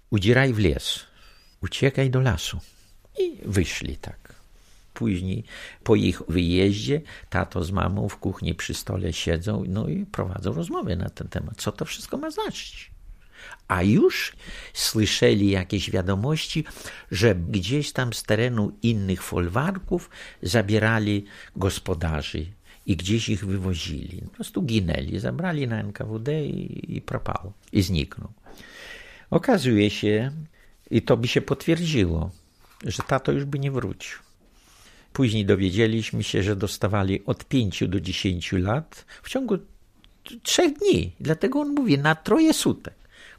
Udzieraj 0.09 0.53
w 0.53 0.59
les, 0.59 1.05
uciekaj 1.61 2.09
do 2.09 2.19
lasu. 2.19 2.59
I 3.19 3.37
wyszli 3.45 3.97
tak. 3.97 4.41
Później 4.93 5.43
po 5.83 5.95
ich 5.95 6.21
wyjeździe 6.27 7.01
tato 7.29 7.63
z 7.63 7.71
mamą 7.71 8.09
w 8.09 8.17
kuchni 8.17 8.55
przy 8.55 8.73
stole 8.73 9.13
siedzą 9.13 9.63
no 9.67 9.87
i 9.87 10.05
prowadzą 10.05 10.53
rozmowy 10.53 10.95
na 10.95 11.09
ten 11.09 11.27
temat. 11.27 11.55
Co 11.57 11.71
to 11.71 11.85
wszystko 11.85 12.17
ma 12.17 12.31
znaczyć? 12.31 12.91
A 13.67 13.83
już 13.83 14.35
słyszeli 14.73 15.49
jakieś 15.49 15.91
wiadomości, 15.91 16.63
że 17.11 17.35
gdzieś 17.35 17.91
tam 17.91 18.13
z 18.13 18.23
terenu 18.23 18.77
innych 18.81 19.23
folwarków 19.23 20.09
zabierali 20.41 21.25
gospodarzy 21.55 22.45
i 22.85 22.95
gdzieś 22.95 23.29
ich 23.29 23.45
wywozili. 23.45 24.21
Po 24.21 24.29
prostu 24.29 24.61
ginęli, 24.61 25.19
zabrali 25.19 25.67
na 25.67 25.79
NKWD 25.79 26.45
i, 26.45 26.95
i 26.97 27.01
propał, 27.01 27.53
i 27.71 27.81
zniknął. 27.81 28.29
Okazuje 29.29 29.89
się, 29.89 30.31
i 30.91 31.01
to 31.01 31.17
by 31.17 31.27
się 31.27 31.41
potwierdziło, 31.41 32.31
że 32.85 33.03
tato 33.07 33.31
już 33.31 33.45
by 33.45 33.59
nie 33.59 33.71
wrócił. 33.71 34.19
Później 35.13 35.45
dowiedzieliśmy 35.45 36.23
się, 36.23 36.43
że 36.43 36.55
dostawali 36.55 37.25
od 37.25 37.45
5 37.45 37.83
do 37.87 37.99
10 37.99 38.51
lat 38.51 39.05
w 39.23 39.29
ciągu 39.29 39.57
trzech 40.43 40.73
dni. 40.73 41.11
Dlatego 41.19 41.59
on 41.59 41.69
mówi 41.69 41.97
na 41.97 42.15
troje 42.15 42.53
sutek. 42.53 42.93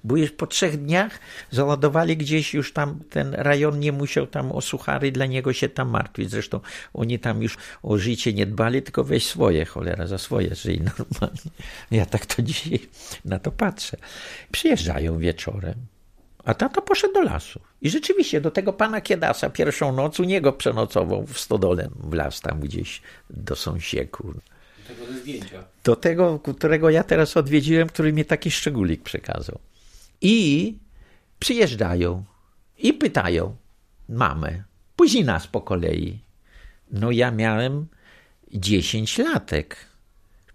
Bo 0.04 0.16
już 0.16 0.30
po 0.30 0.46
trzech 0.46 0.82
dniach 0.82 1.18
załadowali 1.50 2.16
gdzieś 2.16 2.54
już 2.54 2.72
tam, 2.72 3.00
ten 3.10 3.34
rejon 3.34 3.80
nie 3.80 3.92
musiał 3.92 4.26
tam 4.26 4.52
o 4.52 4.60
suchary 4.60 5.12
dla 5.12 5.26
niego 5.26 5.52
się 5.52 5.68
tam 5.68 5.88
martwić. 5.88 6.30
Zresztą 6.30 6.60
oni 6.94 7.18
tam 7.18 7.42
już 7.42 7.56
o 7.82 7.98
życie 7.98 8.32
nie 8.32 8.46
dbali, 8.46 8.82
tylko 8.82 9.04
weź 9.04 9.26
swoje, 9.26 9.64
cholera, 9.64 10.06
za 10.06 10.18
swoje 10.18 10.54
żyj 10.54 10.80
normalnie. 10.98 11.50
Ja 11.90 12.06
tak 12.06 12.26
to 12.26 12.42
dzisiaj 12.42 12.80
na 13.24 13.38
to 13.38 13.52
patrzę. 13.52 13.96
Przyjeżdżają 14.52 15.18
wieczorem. 15.18 15.91
A 16.44 16.54
tata 16.54 16.80
poszedł 16.80 17.14
do 17.14 17.22
lasu. 17.22 17.60
I 17.82 17.90
rzeczywiście 17.90 18.40
do 18.40 18.50
tego 18.50 18.72
pana 18.72 19.00
Kiedasa 19.00 19.50
pierwszą 19.50 19.92
noc 19.92 20.20
u 20.20 20.24
niego 20.24 20.52
przenocował 20.52 21.26
w 21.26 21.40
stodole, 21.40 21.88
w 21.96 22.14
las 22.14 22.40
tam 22.40 22.60
gdzieś 22.60 23.02
do 23.30 23.56
sąsieku. 23.56 24.32
Do 24.32 24.94
tego 24.94 25.12
zdjęcia. 25.20 25.64
Do 25.84 25.96
tego, 25.96 26.38
którego 26.38 26.90
ja 26.90 27.04
teraz 27.04 27.36
odwiedziłem, 27.36 27.88
który 27.88 28.12
mi 28.12 28.24
taki 28.24 28.50
szczególik 28.50 29.02
przekazał. 29.02 29.58
I 30.20 30.78
przyjeżdżają 31.38 32.24
i 32.78 32.92
pytają 32.92 33.56
mamę, 34.08 34.62
później 34.96 35.24
nas 35.24 35.46
po 35.46 35.60
kolei. 35.60 36.18
No 36.90 37.10
ja 37.10 37.30
miałem 37.30 37.86
10 38.52 39.18
latek 39.18 39.91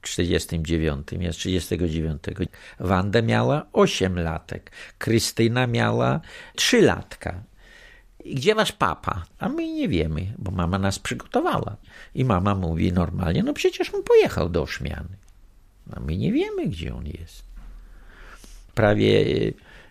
w 0.02 0.08
49, 0.08 1.08
ja 1.20 1.34
z 1.34 1.36
39. 1.36 2.24
Wanda 2.80 3.22
miała 3.22 3.66
8 3.74 4.20
latek, 4.20 4.72
Krystyna 4.98 5.68
miała 5.68 6.22
3 6.56 6.82
latka. 6.82 7.44
Gdzie 8.26 8.56
wasz 8.56 8.72
papa? 8.72 9.26
A 9.40 9.50
my 9.50 9.68
nie 9.68 9.88
wiemy, 9.88 10.34
bo 10.38 10.52
mama 10.52 10.80
nas 10.80 11.00
przygotowała. 11.00 11.78
I 12.16 12.26
mama 12.26 12.56
mówi 12.56 12.94
normalnie, 12.94 13.44
no 13.44 13.54
przecież 13.54 13.94
on 13.94 14.04
pojechał 14.04 14.50
do 14.50 14.62
Oszmiany. 14.62 15.18
A 15.94 16.00
my 16.00 16.18
nie 16.18 16.32
wiemy, 16.32 16.68
gdzie 16.68 16.96
on 16.96 17.06
jest 17.06 17.48
prawie 18.78 19.26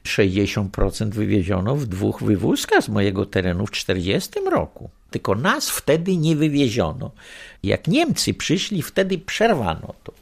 60% 0.07 1.11
wywieziono 1.11 1.77
w 1.77 1.87
dwóch 1.87 2.23
wywózkach 2.23 2.83
z 2.83 2.89
mojego 2.89 3.27
terenu 3.27 3.67
w 3.67 3.71
40 3.71 4.31
roku. 4.51 4.91
Tylko 5.11 5.35
nas 5.35 5.71
wtedy 5.71 6.17
nie 6.17 6.37
wywieziono. 6.37 7.11
Jak 7.63 7.89
Niemcy 7.89 8.35
przyszli, 8.35 8.83
wtedy 8.83 9.19
przerwano 9.19 9.95
to 10.05 10.13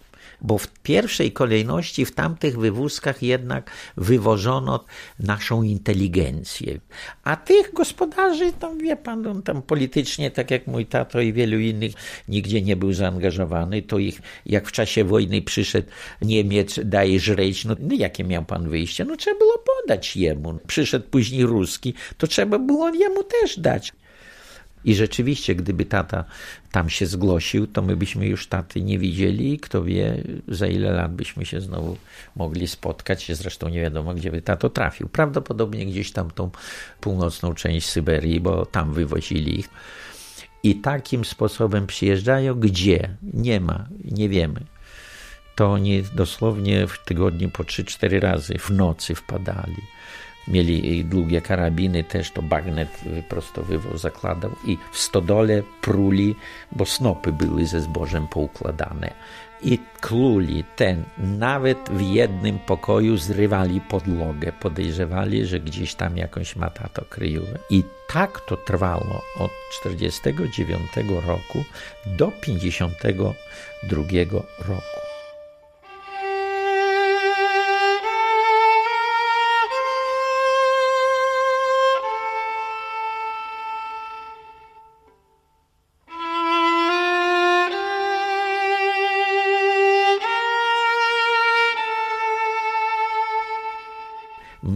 bo 0.45 0.59
w 0.59 0.69
pierwszej 0.69 1.33
kolejności 1.33 2.05
w 2.05 2.15
tamtych 2.15 2.59
wywózkach 2.59 3.23
jednak 3.23 3.71
wywożono 3.97 4.85
naszą 5.21 5.63
inteligencję. 5.63 6.81
A 7.25 7.37
tych 7.37 7.73
gospodarzy, 7.73 8.53
tam 8.53 8.79
wie 8.79 8.97
pan, 8.97 9.27
on 9.27 9.43
tam 9.43 9.63
politycznie, 9.63 10.31
tak 10.31 10.51
jak 10.51 10.67
mój 10.67 10.87
tato 10.87 11.21
i 11.21 11.33
wielu 11.33 11.59
innych, 11.59 11.93
nigdzie 12.29 12.63
nie 12.63 12.77
był 12.77 12.93
zaangażowany, 12.93 13.83
to 13.83 13.99
ich, 13.99 14.21
jak 14.47 14.69
w 14.69 14.73
czasie 14.73 15.05
wojny 15.05 15.43
przyszedł 15.43 15.89
Niemiec, 16.23 16.81
daje 16.85 17.21
żreć, 17.21 17.65
no, 17.65 17.77
no 17.81 17.95
jakie 17.95 18.25
miał 18.25 18.45
pan 18.45 18.69
wyjście? 18.69 19.05
No 19.05 19.17
trzeba 19.17 19.39
było 19.39 19.65
podać 19.83 20.17
jemu. 20.17 20.59
Przyszedł 20.67 21.09
później 21.11 21.47
Ruski, 21.47 21.95
to 22.19 22.27
trzeba 22.27 22.59
było 22.59 22.89
jemu 22.89 23.23
też 23.23 23.59
dać. 23.59 23.93
I 24.85 24.95
rzeczywiście, 24.95 25.55
gdyby 25.55 25.85
tata 25.85 26.25
tam 26.73 26.91
się 26.91 27.07
zgłosił, 27.07 27.67
to 27.67 27.83
my 27.83 27.97
byśmy 27.97 28.27
już 28.27 28.47
taty 28.47 28.83
nie 28.83 28.99
widzieli 28.99 29.53
i 29.53 29.59
kto 29.59 29.85
wie, 29.85 30.23
za 30.49 30.67
ile 30.67 30.93
lat 30.93 31.15
byśmy 31.15 31.47
się 31.47 31.61
znowu 31.61 31.97
mogli 32.37 32.69
spotkać. 32.69 33.33
Zresztą 33.33 33.69
nie 33.69 33.81
wiadomo, 33.81 34.15
gdzie 34.15 34.31
by 34.31 34.43
tato 34.43 34.71
trafił. 34.71 35.09
Prawdopodobnie 35.09 35.87
gdzieś 35.87 36.13
tam 36.13 36.31
tą 36.31 36.51
północną 37.01 37.55
część 37.55 37.89
Syberii, 37.89 38.41
bo 38.41 38.67
tam 38.67 38.95
wywozili 38.95 39.61
ich. 39.61 39.69
I 40.63 40.75
takim 40.75 41.25
sposobem 41.25 41.87
przyjeżdżają, 41.87 42.55
gdzie 42.55 43.17
nie 43.35 43.61
ma, 43.61 43.87
nie 44.05 44.29
wiemy. 44.29 44.61
To 45.55 45.73
oni 45.73 46.03
dosłownie 46.15 46.87
w 46.87 47.05
tygodniu 47.05 47.51
po 47.51 47.63
3-4 47.63 48.21
razy 48.21 48.59
w 48.59 48.71
nocy 48.71 49.15
wpadali 49.15 49.83
mieli 50.49 51.05
długie 51.05 51.41
karabiny, 51.41 52.05
też 52.05 52.31
to 52.31 52.43
bagnet 52.43 52.89
wyprostowywał, 53.07 53.99
zakładał 53.99 54.51
i 54.67 54.79
w 54.93 54.99
stodole 54.99 55.63
pruli, 55.81 56.37
bo 56.73 56.87
snopy 56.87 57.33
były 57.33 57.67
ze 57.67 57.81
zbożem 57.81 58.29
poukładane. 58.29 59.15
I 59.63 59.79
kluli 60.01 60.65
ten, 60.77 61.05
nawet 61.19 61.79
w 61.91 62.01
jednym 62.01 62.59
pokoju 62.59 63.17
zrywali 63.17 63.81
podłogę, 63.81 64.53
podejrzewali, 64.53 65.47
że 65.47 65.61
gdzieś 65.61 65.95
tam 65.95 66.17
jakąś 66.17 66.57
ma 66.57 66.71
tato 66.71 67.05
kryjówę. 67.05 67.59
I 67.71 67.83
tak 68.13 68.41
to 68.41 68.57
trwało 68.57 69.23
od 69.39 69.51
49 69.81 70.81
roku 71.27 71.65
do 72.07 72.33
52 72.41 74.03
roku. 74.59 75.04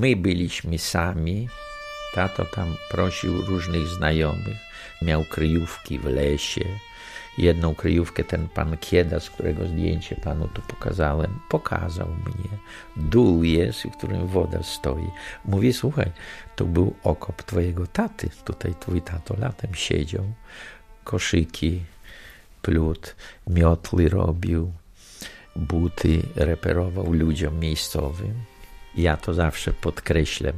My 0.00 0.16
byliśmy 0.16 0.78
sami. 0.78 1.48
Tato 2.14 2.44
tam 2.44 2.76
prosił 2.90 3.42
różnych 3.42 3.86
znajomych. 3.86 4.56
Miał 5.02 5.24
kryjówki 5.24 5.98
w 5.98 6.04
lesie. 6.04 6.64
Jedną 7.38 7.74
kryjówkę 7.74 8.24
ten 8.24 8.48
pan 8.48 8.76
Kieda, 8.76 9.20
z 9.20 9.30
którego 9.30 9.66
zdjęcie 9.66 10.16
panu 10.16 10.48
tu 10.48 10.62
pokazałem, 10.62 11.40
pokazał 11.48 12.08
mnie. 12.08 12.58
Dół 12.96 13.42
jest, 13.42 13.82
w 13.82 13.96
którym 13.96 14.26
woda 14.26 14.62
stoi. 14.62 15.10
Mówi, 15.44 15.72
słuchaj, 15.72 16.10
to 16.56 16.64
był 16.64 16.94
okop 17.04 17.42
twojego 17.42 17.86
taty. 17.86 18.30
Tutaj 18.44 18.74
twój 18.80 19.02
tato 19.02 19.34
latem 19.38 19.74
siedział. 19.74 20.24
Koszyki, 21.04 21.80
plut, 22.62 23.16
miotły 23.46 24.08
robił, 24.08 24.72
buty 25.56 26.22
reperował 26.36 27.12
ludziom 27.12 27.60
miejscowym 27.60 28.34
ja 28.96 29.16
to 29.16 29.34
zawsze 29.34 29.72
podkreślam, 29.72 30.52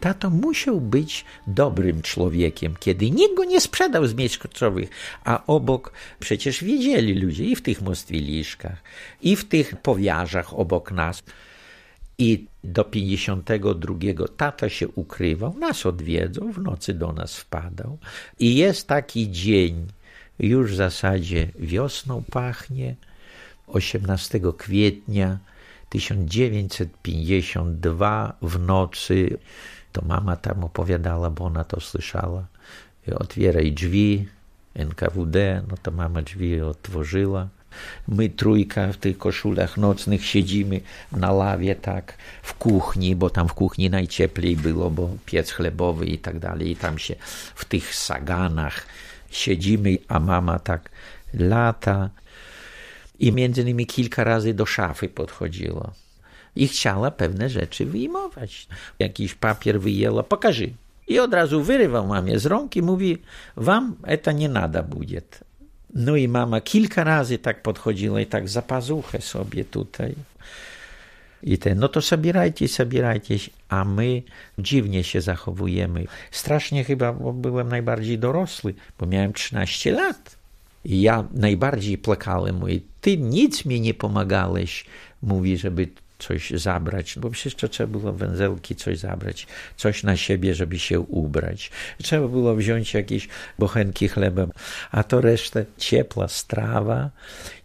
tato 0.00 0.30
musiał 0.30 0.80
być 0.80 1.24
dobrym 1.46 2.02
człowiekiem, 2.02 2.74
kiedy 2.80 3.10
nikt 3.10 3.36
go 3.36 3.44
nie 3.44 3.60
sprzedał 3.60 4.06
z 4.06 4.38
kocowych, 4.38 4.90
a 5.24 5.46
obok 5.46 5.92
przecież 6.18 6.64
wiedzieli 6.64 7.14
ludzie 7.14 7.44
i 7.44 7.56
w 7.56 7.62
tych 7.62 7.82
mostwiliszkach, 7.82 8.82
i 9.22 9.36
w 9.36 9.44
tych 9.44 9.76
powiarzach 9.76 10.54
obok 10.54 10.92
nas. 10.92 11.22
I 12.18 12.46
do 12.64 12.84
52 12.84 13.94
tata 14.36 14.68
się 14.68 14.88
ukrywał, 14.88 15.58
nas 15.58 15.86
odwiedzał, 15.86 16.52
w 16.52 16.62
nocy 16.62 16.94
do 16.94 17.12
nas 17.12 17.36
wpadał. 17.36 17.98
I 18.38 18.56
jest 18.56 18.88
taki 18.88 19.30
dzień, 19.30 19.86
już 20.38 20.72
w 20.72 20.76
zasadzie 20.76 21.48
wiosną 21.58 22.24
pachnie, 22.30 22.96
18 23.66 24.40
kwietnia 24.58 25.38
1952 25.88 28.32
w 28.42 28.58
nocy, 28.58 29.38
to 29.92 30.02
mama 30.04 30.36
tam 30.36 30.64
opowiadała, 30.64 31.30
bo 31.30 31.44
ona 31.44 31.64
to 31.64 31.80
słyszała. 31.80 32.46
Otwieraj 33.14 33.72
drzwi, 33.72 34.28
NKWD, 34.74 35.62
no 35.68 35.76
to 35.82 35.90
mama 35.90 36.22
drzwi 36.22 36.60
otworzyła. 36.60 37.48
My 38.08 38.28
trójka 38.28 38.92
w 38.92 38.96
tych 38.96 39.18
koszulach 39.18 39.76
nocnych 39.76 40.26
siedzimy 40.26 40.80
na 41.12 41.32
lawie 41.32 41.74
tak 41.74 42.18
w 42.42 42.54
kuchni, 42.54 43.16
bo 43.16 43.30
tam 43.30 43.48
w 43.48 43.54
kuchni 43.54 43.90
najcieplej 43.90 44.56
było, 44.56 44.90
bo 44.90 45.10
piec 45.26 45.50
chlebowy 45.50 46.06
i 46.06 46.18
tak 46.18 46.38
dalej. 46.38 46.70
I 46.70 46.76
tam 46.76 46.98
się 46.98 47.16
w 47.54 47.64
tych 47.64 47.94
saganach 47.94 48.86
siedzimy, 49.30 49.98
a 50.08 50.20
mama 50.20 50.58
tak 50.58 50.90
lata 51.34 52.10
i 53.18 53.32
między 53.32 53.62
innymi 53.62 53.86
kilka 53.86 54.24
razy 54.24 54.54
do 54.54 54.66
szafy 54.66 55.08
podchodziła 55.08 55.92
i 56.56 56.68
chciała 56.68 57.10
pewne 57.10 57.48
rzeczy 57.50 57.86
wyjmować. 57.86 58.68
Jakiś 58.98 59.34
papier 59.34 59.80
wyjęła, 59.80 60.22
pokaży. 60.22 60.70
I 61.08 61.18
od 61.18 61.34
razu 61.34 61.62
wyrywał 61.62 62.06
mamie 62.06 62.38
z 62.38 62.46
rąk 62.46 62.76
i 62.76 62.82
mówi, 62.82 63.18
wam 63.56 63.96
to 64.22 64.32
nie 64.32 64.48
nada 64.48 64.82
będzie. 64.82 65.22
No 65.94 66.16
i 66.16 66.28
mama 66.28 66.60
kilka 66.60 67.04
razy 67.04 67.38
tak 67.38 67.62
podchodziła 67.62 68.20
i 68.20 68.26
tak 68.26 68.48
za 68.48 68.62
pazuchę 68.62 69.20
sobie 69.20 69.64
tutaj. 69.64 70.14
I 71.42 71.58
ten, 71.58 71.78
no 71.78 71.88
to 71.88 72.00
zabierajcie, 72.00 72.68
zabierajcie, 72.68 73.36
a 73.68 73.84
my 73.84 74.22
dziwnie 74.58 75.04
się 75.04 75.20
zachowujemy. 75.20 76.06
Strasznie 76.30 76.84
chyba, 76.84 77.12
bo 77.12 77.32
byłem 77.32 77.68
najbardziej 77.68 78.18
dorosły, 78.18 78.74
bo 78.98 79.06
miałem 79.06 79.32
13 79.32 79.92
lat. 79.92 80.36
Ja 80.88 81.24
najbardziej 81.32 81.98
płakałem, 81.98 82.56
mówię, 82.56 82.80
ty 83.00 83.18
nic 83.18 83.64
mi 83.64 83.80
nie 83.80 83.94
pomagałeś, 83.94 84.84
mówi, 85.22 85.58
żeby 85.58 85.88
coś 86.18 86.50
zabrać, 86.50 87.18
bo 87.18 87.30
przecież 87.30 87.54
to 87.54 87.68
trzeba 87.68 87.98
było 87.98 88.12
węzełki 88.12 88.76
coś 88.76 88.98
zabrać, 88.98 89.46
coś 89.76 90.02
na 90.02 90.16
siebie, 90.16 90.54
żeby 90.54 90.78
się 90.78 91.00
ubrać. 91.00 91.70
Trzeba 92.02 92.28
było 92.28 92.54
wziąć 92.54 92.94
jakieś 92.94 93.28
bochenki 93.58 94.08
chleba, 94.08 94.46
a 94.90 95.02
to 95.02 95.20
resztę 95.20 95.64
ciepła 95.78 96.28
strawa, 96.28 97.10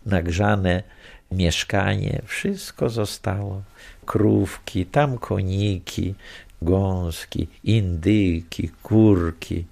nagrzane 0.06 0.84
mieszkanie, 1.32 2.22
wszystko 2.26 2.90
zostało. 2.90 3.62
Krówki, 4.06 4.86
tam 4.86 5.18
koniki, 5.18 6.16
gąski, 6.62 7.48
indyki, 7.64 8.70
kurki, 8.84 9.66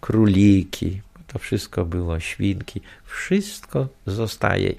króliki, 0.00 1.00
to 1.34 1.38
wszystko 1.38 1.84
było, 1.84 2.20
świnki, 2.20 2.80
wszystko 3.04 3.88
zostaje. 4.06 4.74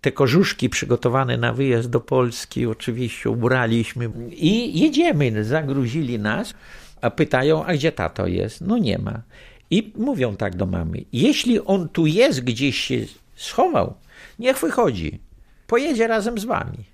Te 0.00 0.12
korzuszki 0.12 0.68
przygotowane 0.68 1.36
na 1.36 1.52
wyjazd 1.52 1.90
do 1.90 2.00
Polski 2.00 2.66
oczywiście 2.66 3.30
ubraliśmy 3.30 4.10
i 4.30 4.80
jedziemy, 4.80 5.44
zagruzili 5.44 6.18
nas, 6.18 6.54
a 7.00 7.10
pytają, 7.10 7.64
a 7.64 7.74
gdzie 7.74 7.92
tato 7.92 8.26
jest? 8.26 8.60
No 8.60 8.78
nie 8.78 8.98
ma. 8.98 9.22
I 9.70 9.92
mówią 9.96 10.36
tak 10.36 10.56
do 10.56 10.66
mamy, 10.66 11.04
jeśli 11.12 11.60
on 11.60 11.88
tu 11.88 12.06
jest, 12.06 12.40
gdzieś 12.40 12.76
się 12.80 12.98
schował, 13.34 13.94
niech 14.38 14.58
wychodzi, 14.58 15.18
pojedzie 15.66 16.06
razem 16.06 16.38
z 16.38 16.44
wami. 16.44 16.84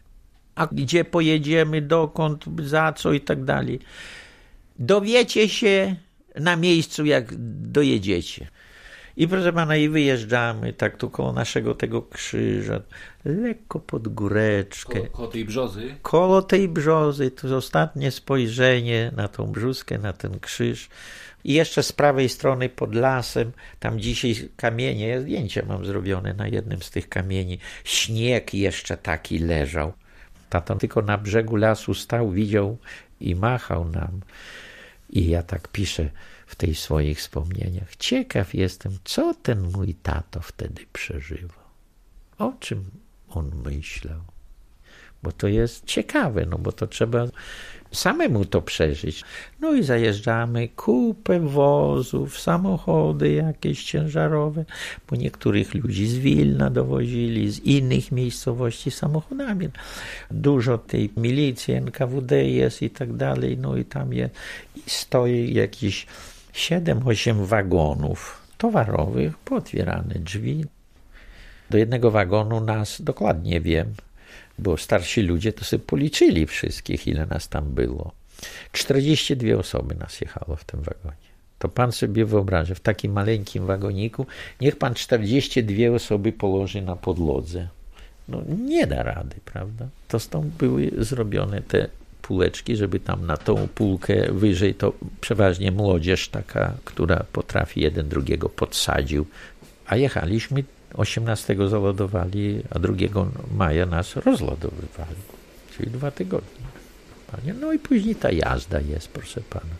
A 0.54 0.66
gdzie 0.66 1.04
pojedziemy, 1.04 1.82
dokąd, 1.82 2.44
za 2.62 2.92
co 2.92 3.12
i 3.12 3.20
tak 3.20 3.44
dalej. 3.44 3.80
Dowiecie 4.78 5.48
się 5.48 5.96
na 6.34 6.56
miejscu, 6.56 7.04
jak 7.04 7.34
dojedziecie. 7.70 8.46
I 9.16 9.28
proszę 9.28 9.52
pana, 9.52 9.76
i 9.76 9.88
wyjeżdżamy 9.88 10.72
tak 10.72 10.96
tu 10.96 11.10
koło 11.10 11.32
naszego 11.32 11.74
tego 11.74 12.02
krzyża, 12.02 12.80
lekko 13.24 13.80
pod 13.80 14.08
góreczkę. 14.08 15.00
Koło, 15.00 15.06
koło 15.10 15.28
tej 15.28 15.44
brzozy? 15.44 15.94
Koło 16.02 16.42
tej 16.42 16.68
brzozy, 16.68 17.30
to 17.30 17.46
jest 17.46 17.56
ostatnie 17.56 18.10
spojrzenie 18.10 19.12
na 19.16 19.28
tą 19.28 19.46
brzuskę, 19.46 19.98
na 19.98 20.12
ten 20.12 20.40
krzyż. 20.40 20.88
I 21.44 21.52
jeszcze 21.52 21.82
z 21.82 21.92
prawej 21.92 22.28
strony 22.28 22.68
pod 22.68 22.94
lasem, 22.94 23.52
tam 23.80 24.00
dzisiaj 24.00 24.34
kamienie, 24.56 25.08
ja 25.08 25.20
zdjęcie 25.20 25.62
mam 25.68 25.86
zrobione 25.86 26.34
na 26.34 26.48
jednym 26.48 26.82
z 26.82 26.90
tych 26.90 27.08
kamieni. 27.08 27.58
Śnieg 27.84 28.54
jeszcze 28.54 28.96
taki 28.96 29.38
leżał. 29.38 29.92
Tata 30.50 30.74
tylko 30.74 31.02
na 31.02 31.18
brzegu 31.18 31.56
lasu 31.56 31.94
stał, 31.94 32.30
widział 32.30 32.78
i 33.20 33.34
machał 33.34 33.88
nam. 33.88 34.20
I 35.10 35.28
ja 35.28 35.42
tak 35.42 35.68
piszę 35.68 36.10
w 36.52 36.56
tych 36.56 36.78
swoich 36.78 37.18
wspomnieniach. 37.18 37.96
Ciekaw 37.96 38.54
jestem, 38.54 38.98
co 39.04 39.34
ten 39.34 39.60
mój 39.72 39.94
tato 39.94 40.40
wtedy 40.40 40.82
przeżywał. 40.92 41.64
O 42.38 42.52
czym 42.60 42.84
on 43.28 43.50
myślał. 43.64 44.20
Bo 45.22 45.32
to 45.32 45.48
jest 45.48 45.84
ciekawe, 45.84 46.46
no 46.46 46.58
bo 46.58 46.72
to 46.72 46.86
trzeba 46.86 47.26
samemu 47.92 48.44
to 48.44 48.62
przeżyć. 48.62 49.24
No 49.60 49.72
i 49.72 49.82
zajeżdżamy, 49.82 50.68
kupę 50.68 51.40
wozów, 51.40 52.40
samochody 52.40 53.32
jakieś 53.32 53.84
ciężarowe, 53.84 54.64
bo 55.10 55.16
niektórych 55.16 55.74
ludzi 55.74 56.06
z 56.06 56.18
Wilna 56.18 56.70
dowozili, 56.70 57.50
z 57.50 57.58
innych 57.58 58.12
miejscowości 58.12 58.90
samochodami. 58.90 59.68
Dużo 60.30 60.78
tej 60.78 61.10
milicji, 61.16 61.74
NKWD 61.74 62.44
jest 62.44 62.82
i 62.82 62.90
tak 62.90 63.12
dalej, 63.12 63.58
no 63.58 63.76
i 63.76 63.84
tam 63.84 64.12
jest, 64.12 64.34
i 64.76 64.90
stoi 64.90 65.54
jakiś 65.54 66.06
7-8 66.54 67.44
wagonów 67.46 68.42
towarowych, 68.58 69.38
pootwierane 69.38 70.14
drzwi. 70.14 70.64
Do 71.70 71.78
jednego 71.78 72.10
wagonu 72.10 72.60
nas 72.60 73.02
dokładnie 73.02 73.60
wiem, 73.60 73.94
bo 74.58 74.76
starsi 74.76 75.22
ludzie 75.22 75.52
to 75.52 75.64
sobie 75.64 75.84
policzyli 75.84 76.46
wszystkich, 76.46 77.08
ile 77.08 77.26
nas 77.26 77.48
tam 77.48 77.64
było. 77.64 78.12
42 78.72 79.58
osoby 79.58 79.94
nas 79.94 80.20
jechało 80.20 80.56
w 80.56 80.64
tym 80.64 80.80
wagonie. 80.82 81.32
To 81.58 81.68
pan 81.68 81.92
sobie 81.92 82.24
wyobraża, 82.24 82.74
w 82.74 82.80
takim 82.80 83.12
maleńkim 83.12 83.66
wagoniku, 83.66 84.26
niech 84.60 84.76
pan 84.76 84.94
42 84.94 85.94
osoby 85.94 86.32
położy 86.32 86.82
na 86.82 86.96
podłodze. 86.96 87.68
No 88.28 88.42
nie 88.58 88.86
da 88.86 89.02
rady, 89.02 89.36
prawda? 89.44 89.88
To 90.08 90.20
stąd 90.20 90.46
były 90.46 90.90
zrobione 90.98 91.62
te 91.62 91.88
półeczki, 92.22 92.76
żeby 92.76 93.00
tam 93.00 93.26
na 93.26 93.36
tą 93.36 93.68
półkę 93.74 94.32
wyżej 94.32 94.74
to 94.74 94.92
przeważnie 95.20 95.72
młodzież 95.72 96.28
taka, 96.28 96.72
która 96.84 97.24
potrafi 97.32 97.80
jeden 97.80 98.08
drugiego 98.08 98.48
podsadził. 98.48 99.26
A 99.86 99.96
jechaliśmy 99.96 100.64
18 100.94 101.56
zalodowali, 101.68 102.62
a 102.70 102.78
2 102.78 102.94
maja 103.56 103.86
nas 103.86 104.16
rozlodowywali, 104.16 105.16
czyli 105.76 105.90
dwa 105.90 106.10
tygodnie. 106.10 106.66
No 107.60 107.72
i 107.72 107.78
później 107.78 108.14
ta 108.14 108.30
jazda 108.30 108.80
jest, 108.80 109.08
proszę 109.08 109.40
pana. 109.40 109.74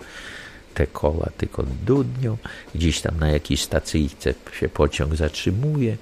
Te 0.75 0.87
koła 0.87 1.29
tylko 1.37 1.65
dudnią, 1.87 2.37
gdzieś 2.75 3.01
tam 3.01 3.21
na 3.21 3.31
jakiejś 3.31 3.63
stacyjce 3.63 4.35
się 4.61 4.69
pociąg 4.69 5.15
zatrzymuje, 5.15 5.97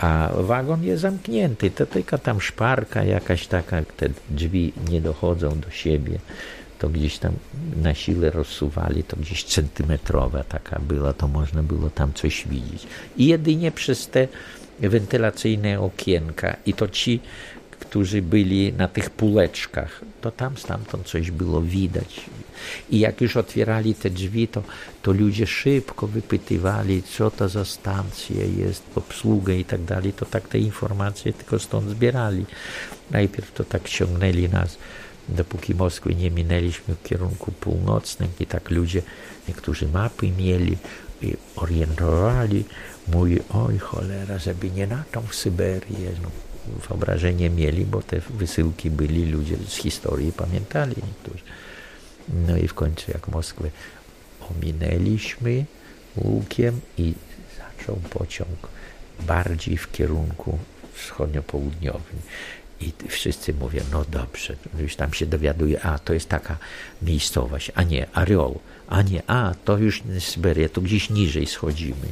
a 0.00 0.30
wagon 0.34 0.84
jest 0.84 1.02
zamknięty. 1.02 1.70
To 1.70 1.86
tylko 1.86 2.18
tam 2.18 2.40
szparka 2.40 3.04
jakaś 3.04 3.46
taka, 3.46 3.82
te 3.96 4.08
drzwi 4.30 4.72
nie 4.90 5.00
dochodzą 5.00 5.60
do 5.60 5.70
siebie. 5.70 6.18
To 6.78 6.88
gdzieś 6.88 7.18
tam 7.18 7.32
na 7.82 7.94
siłę 7.94 8.30
rozsuwali, 8.30 9.04
to 9.04 9.16
gdzieś 9.16 9.44
centymetrowa 9.44 10.44
taka 10.44 10.78
była, 10.78 11.12
to 11.12 11.28
można 11.28 11.62
było 11.62 11.90
tam 11.90 12.12
coś 12.12 12.48
widzieć. 12.48 12.86
I 13.16 13.26
jedynie 13.26 13.72
przez 13.72 14.08
te 14.08 14.28
wentylacyjne 14.80 15.80
okienka 15.80 16.56
i 16.66 16.74
to 16.74 16.88
ci, 16.88 17.20
którzy 17.80 18.22
byli 18.22 18.72
na 18.72 18.88
tych 18.88 19.10
półeczkach, 19.10 20.00
to 20.20 20.30
tam 20.30 20.56
stamtąd 20.56 21.06
coś 21.06 21.30
było 21.30 21.62
widać. 21.62 22.20
I 22.90 22.98
jak 23.00 23.20
już 23.20 23.36
otwierali 23.36 23.94
te 23.94 24.10
drzwi, 24.10 24.48
to, 24.48 24.62
to 25.02 25.12
ludzie 25.12 25.46
szybko 25.46 26.06
wypytywali, 26.06 27.02
co 27.02 27.30
to 27.30 27.48
za 27.48 27.64
stacja 27.64 28.44
jest, 28.44 28.82
obsługę 28.94 29.58
i 29.58 29.64
tak 29.64 29.84
dalej. 29.84 30.12
To 30.12 30.26
tak 30.26 30.48
te 30.48 30.58
informacje 30.58 31.32
tylko 31.32 31.58
stąd 31.58 31.90
zbierali. 31.90 32.46
Najpierw 33.10 33.52
to 33.52 33.64
tak 33.64 33.88
ciągnęli 33.88 34.48
nas, 34.48 34.78
dopóki 35.28 35.74
Moskwy 35.74 36.14
nie 36.14 36.30
minęliśmy 36.30 36.94
w 36.94 37.02
kierunku 37.02 37.52
północnym 37.52 38.28
i 38.40 38.46
tak 38.46 38.70
ludzie, 38.70 39.02
niektórzy 39.48 39.88
mapy 39.88 40.30
mieli 40.30 40.76
i 41.22 41.36
orientowali. 41.56 42.64
Mówi, 43.08 43.38
oj 43.50 43.78
cholera, 43.78 44.38
żeby 44.38 44.70
nie 44.70 44.86
na 44.86 45.04
tą 45.12 45.22
Syberię. 45.30 46.10
No, 46.22 46.30
wyobrażenie 46.88 47.50
mieli, 47.50 47.84
bo 47.84 48.02
te 48.02 48.20
wysyłki 48.20 48.90
byli, 48.90 49.26
ludzie 49.26 49.56
z 49.68 49.76
historii 49.76 50.32
pamiętali 50.32 50.96
niektórzy. 51.06 51.44
No 52.28 52.56
i 52.56 52.68
w 52.68 52.74
końcu 52.74 53.10
jak 53.10 53.28
Moskwę 53.28 53.70
ominęliśmy 54.50 55.64
łukiem 56.16 56.80
i 56.98 57.14
zaczął 57.58 57.96
pociąg 57.96 58.68
bardziej 59.20 59.76
w 59.76 59.92
kierunku 59.92 60.58
wschodnio-południowym. 60.94 62.20
I 62.80 62.92
wszyscy 63.08 63.54
mówią, 63.54 63.82
no 63.92 64.04
dobrze, 64.04 64.56
już 64.78 64.96
tam 64.96 65.12
się 65.12 65.26
dowiaduje, 65.26 65.82
a 65.82 65.98
to 65.98 66.14
jest 66.14 66.28
taka 66.28 66.56
miejscowość, 67.02 67.72
a 67.74 67.82
nie 67.82 68.06
Areol, 68.12 68.54
a 68.88 69.02
nie, 69.02 69.22
a 69.26 69.54
to 69.64 69.78
już 69.78 70.02
Syberia, 70.18 70.68
to 70.68 70.80
gdzieś 70.80 71.10
niżej 71.10 71.46
schodzimy. 71.46 72.06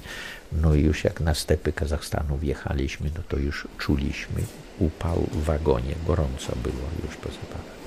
No 0.53 0.75
i 0.75 0.81
już 0.81 1.05
jak 1.05 1.21
na 1.21 1.35
stepy 1.35 1.73
Kazachstanu 1.73 2.39
wjechaliśmy, 2.39 3.11
no 3.17 3.23
to 3.29 3.37
już 3.37 3.69
czuliśmy 3.79 4.43
upał 4.79 5.27
w 5.33 5.45
wagonie, 5.45 5.95
gorąco 6.07 6.53
było 6.63 7.07
już 7.07 7.17
poza 7.17 7.39
panem. 7.39 7.79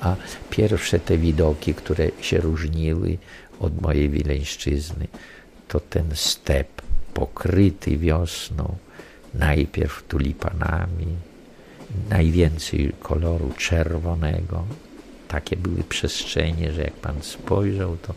A 0.00 0.16
pierwsze 0.50 0.98
te 0.98 1.18
widoki, 1.18 1.74
które 1.74 2.08
się 2.20 2.38
różniły 2.38 3.18
od 3.60 3.82
mojej 3.82 4.08
Wileńszczyzny, 4.08 5.06
to 5.68 5.80
ten 5.80 6.10
step 6.14 6.82
pokryty 7.14 7.98
wiosną, 7.98 8.76
najpierw 9.34 10.02
tulipanami, 10.08 11.06
najwięcej 12.10 12.92
koloru 13.00 13.52
czerwonego. 13.58 14.64
Takie 15.28 15.56
były 15.56 15.82
przestrzenie, 15.82 16.72
że 16.72 16.82
jak 16.82 16.92
pan 16.92 17.22
spojrzał, 17.22 17.96
to 17.96 18.14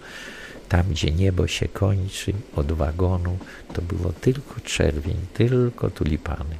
tam, 0.69 0.83
gdzie 0.89 1.11
niebo 1.11 1.47
się 1.47 1.67
kończy 1.67 2.33
od 2.55 2.71
wagonu, 2.71 3.37
to 3.73 3.81
było 3.81 4.13
tylko 4.13 4.61
czerwień, 4.63 5.15
tylko 5.33 5.89
tulipany. 5.89 6.55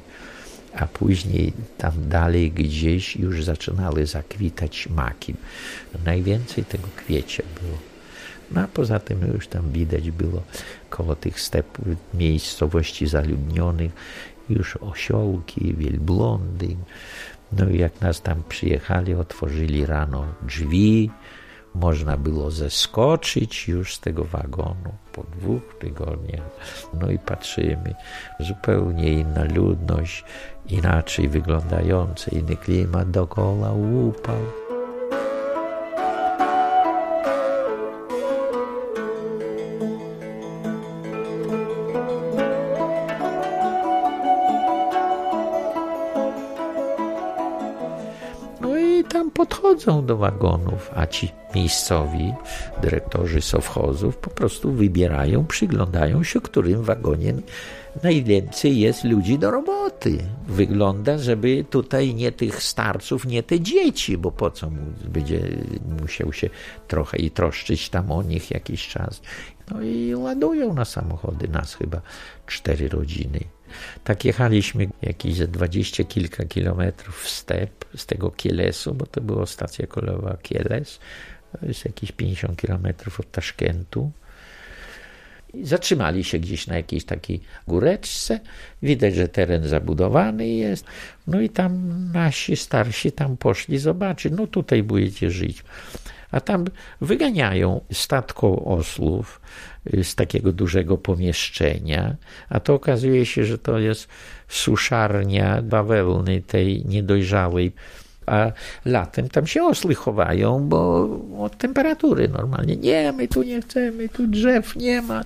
A 0.74 0.86
później 0.86 1.52
tam 1.78 1.92
dalej 2.08 2.50
gdzieś 2.52 3.16
już 3.16 3.44
zaczynały 3.44 4.06
zakwitać 4.06 4.88
maki. 4.88 5.34
Najwięcej 6.04 6.64
tego 6.64 6.88
kwiecia 6.96 7.42
było. 7.60 7.78
No 8.50 8.60
a 8.60 8.66
poza 8.66 8.98
tym 8.98 9.32
już 9.34 9.48
tam 9.48 9.72
widać 9.72 10.10
było 10.10 10.42
koło 10.90 11.16
tych 11.16 11.40
stepów, 11.40 11.86
miejscowości 12.14 13.06
zaludnionych, 13.06 13.92
już 14.48 14.76
osiołki, 14.76 15.74
wielblądy, 15.74 16.76
No 17.58 17.68
i 17.68 17.78
jak 17.78 18.00
nas 18.00 18.22
tam 18.22 18.42
przyjechali, 18.48 19.14
otworzyli 19.14 19.86
rano 19.86 20.24
drzwi, 20.42 21.10
można 21.74 22.16
było 22.16 22.50
zeskoczyć 22.50 23.68
już 23.68 23.94
z 23.94 24.00
tego 24.00 24.24
wagonu 24.24 24.92
po 25.12 25.22
dwóch 25.22 25.78
tygodniach. 25.78 26.50
No 27.00 27.10
i 27.10 27.18
patrzymy, 27.18 27.94
zupełnie 28.40 29.12
inna 29.12 29.44
ludność, 29.44 30.24
inaczej 30.66 31.28
wyglądający, 31.28 32.30
inny 32.30 32.56
klimat 32.56 33.10
dookoła 33.10 33.72
upał. 33.72 34.63
Podchodzą 49.22 50.06
do 50.06 50.16
wagonów, 50.16 50.90
a 50.94 51.06
ci 51.06 51.28
miejscowi 51.54 52.32
dyrektorzy 52.82 53.40
sowchozów 53.40 54.16
po 54.16 54.30
prostu 54.30 54.72
wybierają, 54.72 55.46
przyglądają 55.46 56.22
się, 56.22 56.40
którym 56.40 56.82
wagonie 56.82 57.34
najwięcej 58.02 58.80
jest 58.80 59.04
ludzi 59.04 59.38
do 59.38 59.50
roboty. 59.50 60.18
Wygląda, 60.46 61.18
żeby 61.18 61.64
tutaj 61.70 62.14
nie 62.14 62.32
tych 62.32 62.62
starców, 62.62 63.26
nie 63.26 63.42
te 63.42 63.60
dzieci, 63.60 64.18
bo 64.18 64.30
po 64.30 64.50
co 64.50 64.70
mu 64.70 64.82
będzie 65.08 65.40
musiał 66.00 66.32
się 66.32 66.50
trochę 66.88 67.18
i 67.18 67.30
troszczyć 67.30 67.88
tam 67.88 68.12
o 68.12 68.22
nich 68.22 68.50
jakiś 68.50 68.88
czas. 68.88 69.20
No 69.70 69.82
i 69.82 70.14
ładują 70.14 70.74
na 70.74 70.84
samochody 70.84 71.48
nas 71.48 71.74
chyba 71.74 72.00
cztery 72.46 72.88
rodziny. 72.88 73.40
Tak 74.04 74.24
jechaliśmy 74.24 74.88
jakieś 75.02 75.34
ze 75.34 75.48
dwadzieścia 75.48 76.04
kilka 76.04 76.44
kilometrów 76.44 77.22
w 77.22 77.28
step 77.28 77.84
z 77.96 78.06
tego 78.06 78.30
Kielesu, 78.30 78.94
bo 78.94 79.06
to 79.06 79.20
była 79.20 79.46
stacja 79.46 79.86
kolejowa 79.86 80.36
Kieles, 80.42 80.98
to 81.60 81.66
jest 81.66 81.84
jakieś 81.84 82.12
50 82.12 82.60
kilometrów 82.60 83.20
od 83.20 83.30
Taszkentu. 83.30 84.10
I 85.54 85.66
zatrzymali 85.66 86.24
się 86.24 86.38
gdzieś 86.38 86.66
na 86.66 86.76
jakiejś 86.76 87.04
takiej 87.04 87.40
góreczce. 87.68 88.40
Widać, 88.82 89.14
że 89.14 89.28
teren 89.28 89.68
zabudowany 89.68 90.48
jest. 90.48 90.84
No 91.26 91.40
i 91.40 91.48
tam 91.50 91.92
nasi 92.12 92.56
starsi 92.56 93.12
tam 93.12 93.36
poszli 93.36 93.78
zobaczyć. 93.78 94.32
No 94.36 94.46
tutaj 94.46 94.82
będziecie 94.82 95.30
żyć. 95.30 95.62
A 96.30 96.40
tam 96.40 96.64
wyganiają 97.00 97.80
statko 97.92 98.64
oslów 98.64 99.40
Y, 99.73 99.73
z 100.02 100.14
takiego 100.14 100.52
dużego 100.52 100.98
pomieszczenia, 100.98 102.16
a 102.48 102.60
to 102.60 102.74
okazuje 102.74 103.26
się, 103.26 103.44
że 103.44 103.58
to 103.58 103.78
jest 103.78 104.08
suszarnia 104.48 105.62
bawełny 105.62 106.42
tej 106.42 106.84
niedojrzałej 106.86 107.72
a 108.26 108.52
latem 108.84 109.28
tam 109.28 109.46
się 109.46 109.64
osły 109.64 109.94
chowają, 109.94 110.68
bo 110.68 111.08
od 111.38 111.58
temperatury 111.58 112.28
normalnie. 112.28 112.76
Nie, 112.76 113.12
my 113.12 113.28
tu 113.28 113.42
nie 113.42 113.62
chcemy, 113.62 114.08
tu 114.08 114.26
drzew 114.26 114.76
nie 114.76 115.02
ma. 115.02 115.22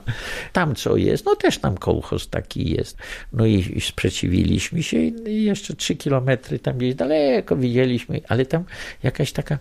Tam 0.52 0.74
co 0.74 0.96
jest, 0.96 1.24
no 1.26 1.36
też 1.36 1.58
tam 1.58 1.76
kolchoz 1.76 2.28
taki 2.28 2.70
jest. 2.70 2.96
No 3.32 3.46
i, 3.46 3.72
i 3.76 3.80
sprzeciwiliśmy 3.80 4.82
się 4.82 4.98
i 4.98 5.44
jeszcze 5.44 5.74
trzy 5.74 5.96
kilometry 5.96 6.58
tam 6.58 6.78
gdzieś 6.78 6.94
daleko 6.94 7.56
widzieliśmy, 7.56 8.20
ale 8.28 8.46
tam 8.46 8.64
jakaś 9.02 9.32
taka 9.32 9.58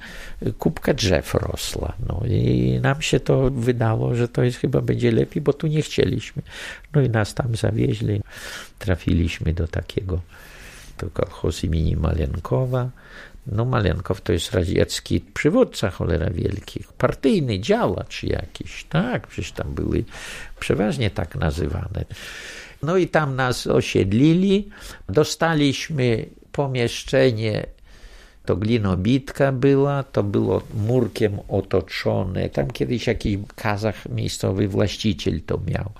kubka 0.58 0.94
drzew 0.94 1.34
rosła. 1.34 1.94
No 2.08 2.22
i 2.28 2.80
nam 2.82 3.02
się 3.02 3.20
to 3.20 3.52
wydało, 3.52 4.16
że 4.16 4.28
to 4.28 4.44
jest 4.44 4.58
chyba 4.58 4.82
będzie 4.82 5.12
lepiej, 5.12 5.42
bo 5.42 5.54
tu 5.54 5.68
nie 5.68 5.82
chcieliśmy. 5.82 6.42
No 6.94 7.02
i 7.02 7.10
nas 7.10 7.34
tam 7.34 7.56
zawieźli. 7.56 8.22
Trafiliśmy 8.80 9.54
do 9.54 9.68
takiego 9.68 10.20
to 10.98 11.10
kolchoz 11.10 11.64
imieni 11.64 11.96
Malenkowa. 11.96 12.90
No 13.48 13.66
Malenkow 13.66 14.22
to 14.22 14.34
jest 14.34 14.52
radziecki 14.52 15.22
przywódca 15.22 15.90
cholera 15.90 16.30
wielkich, 16.30 16.94
partyjny 16.94 17.60
działacz 17.60 18.24
jakiś, 18.24 18.84
tak, 18.84 19.28
przecież 19.28 19.52
tam 19.52 19.74
były 19.74 20.04
przeważnie 20.60 21.10
tak 21.10 21.36
nazywane. 21.36 22.06
No 22.84 22.98
i 22.98 23.08
tam 23.08 23.36
nas 23.36 23.68
osiedlili, 23.68 24.70
dostaliśmy 25.10 26.26
pomieszczenie 26.52 27.66
to 28.48 28.56
glinobitka 28.56 29.52
była, 29.52 30.04
to 30.04 30.24
było 30.24 30.62
murkiem 30.88 31.40
otoczone. 31.48 32.50
Tam 32.50 32.72
kiedyś 32.72 33.08
jakiś 33.08 33.38
kazach 33.56 34.10
miejscowy 34.10 34.68
właściciel 34.68 35.42
to 35.42 35.60
miał. 35.68 35.92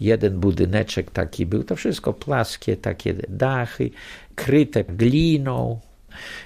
Jeden 0.00 0.40
budyneczek 0.40 1.10
taki 1.10 1.46
był, 1.46 1.64
to 1.64 1.76
wszystko 1.76 2.12
płaskie, 2.12 2.76
takie 2.76 3.14
dachy, 3.28 3.90
kryte 4.34 4.84
gliną, 4.84 5.80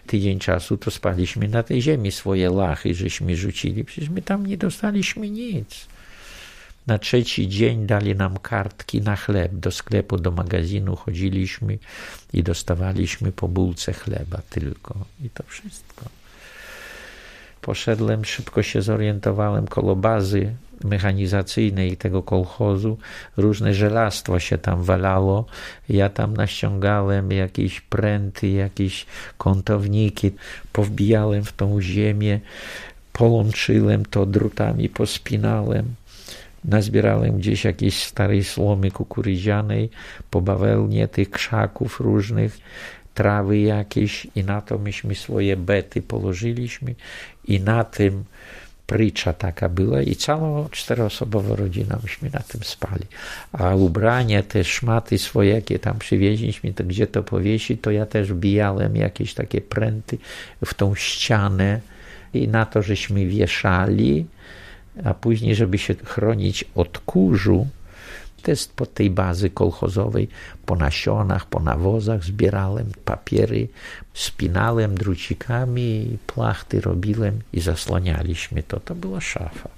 tydzień 0.07 0.39
czasu 0.39 0.77
to 0.77 0.91
spaliśmy 0.91 1.49
na 1.49 1.63
tej 1.63 1.83
ziemi 1.83 2.13
swoje 2.13 2.51
lachy, 2.51 2.95
żeśmy 2.95 3.37
rzucili. 3.37 3.85
Przecież 3.85 4.11
my 4.11 4.23
tam 4.23 4.47
nie 4.47 4.57
dostaliśmy 4.57 5.31
nic. 5.31 5.87
Na 6.87 6.99
trzeci 6.99 7.49
dzień 7.49 7.87
dali 7.87 8.15
nam 8.15 8.39
kartki 8.39 9.01
na 9.01 9.17
chleb. 9.17 9.53
Do 9.55 9.71
sklepu, 9.71 10.17
do 10.17 10.31
magazynu 10.31 10.97
chodziliśmy 10.97 11.79
i 12.33 12.43
dostawaliśmy 12.43 13.33
po 13.33 13.49
bułce 13.49 13.93
chleba 13.93 14.39
tylko. 14.51 14.95
I 15.25 15.31
to 15.31 15.43
wszystko. 15.47 16.05
Poszedłem, 17.61 18.25
szybko 18.25 18.63
się 18.63 18.83
zorientowałem 18.83 19.67
koło 19.67 19.97
bazy 19.97 20.55
mechanizacyjnej 20.85 21.97
tego 21.97 22.23
kolchozu. 22.23 22.99
Różne 23.37 23.75
żelastwo 23.75 24.41
się 24.41 24.59
tam 24.59 24.83
walało. 24.83 25.47
Ja 25.89 26.09
tam 26.09 26.37
naściągałem 26.37 27.33
jakieś 27.33 27.81
pręty, 27.81 28.49
jakieś 28.49 29.07
kątowniki, 29.39 30.31
powbijałem 30.73 31.45
w 31.45 31.53
tą 31.53 31.81
ziemię, 31.81 32.41
połączyłem 33.13 34.07
to 34.07 34.27
drutami, 34.27 34.89
pospinałem 34.89 35.95
nazbierałem 36.65 37.39
gdzieś 37.39 37.65
jakiejś 37.65 38.03
starej 38.03 38.45
słomy 38.45 38.91
kukurydzianej, 38.91 39.91
po 40.31 40.41
bawełnie 40.41 41.09
tych 41.09 41.31
krzaków 41.31 42.01
różnych, 42.01 42.59
trawy 43.15 43.59
jakieś 43.59 44.27
i 44.35 44.45
na 44.45 44.61
to 44.61 44.79
myśmy 44.79 45.15
swoje 45.15 45.57
bety 45.57 46.03
położyliśmy 46.03 46.95
i 47.45 47.61
na 47.61 47.85
tym 47.85 48.25
prycza 48.87 49.33
taka 49.33 49.69
była 49.69 50.03
i 50.03 50.17
całą 50.17 50.69
czteroosobową 50.69 51.57
rodziną 51.57 51.99
myśmy 52.03 52.31
na 52.31 52.41
tym 52.41 52.63
spali. 52.63 53.05
A 53.53 53.75
ubrania, 53.75 54.43
te 54.43 54.65
szmaty 54.65 55.19
swoje, 55.19 55.51
jakie 55.51 55.79
tam 55.79 55.99
przywieźliśmy, 55.99 56.73
to 56.73 56.85
gdzie 56.85 57.07
to 57.07 57.23
powiesić, 57.23 57.81
to 57.81 57.91
ja 57.91 58.07
też 58.07 58.33
bijałem 58.33 58.97
jakieś 58.97 59.35
takie 59.35 59.61
pręty 59.61 60.19
w 60.65 60.75
tą 60.75 60.95
ścianę 60.95 61.81
i 62.35 62.49
na 62.49 62.67
to 62.67 62.83
żeśmy 62.83 63.27
wieszali, 63.27 64.27
a 65.05 65.15
później, 65.15 65.55
żeby 65.55 65.79
się 65.79 65.95
chronić 65.95 66.65
od 66.75 66.99
kurzu, 66.99 67.67
jest 68.47 68.73
pod 68.73 68.95
tej 68.95 69.11
bazy 69.11 69.51
kolchozowej, 69.51 70.29
po 70.67 70.77
nasionach, 70.77 71.47
po 71.47 71.61
nawozach 71.61 72.25
zbierałem 72.25 72.87
papiery, 73.05 73.69
spinałem 74.15 74.95
drucikami, 74.95 76.19
plachty 76.27 76.81
robiłem 76.81 77.41
i 77.53 77.61
zasłanialiśmy 77.61 78.63
to. 78.63 78.81
To 78.81 78.95
była 78.95 79.21
szafa. 79.21 79.69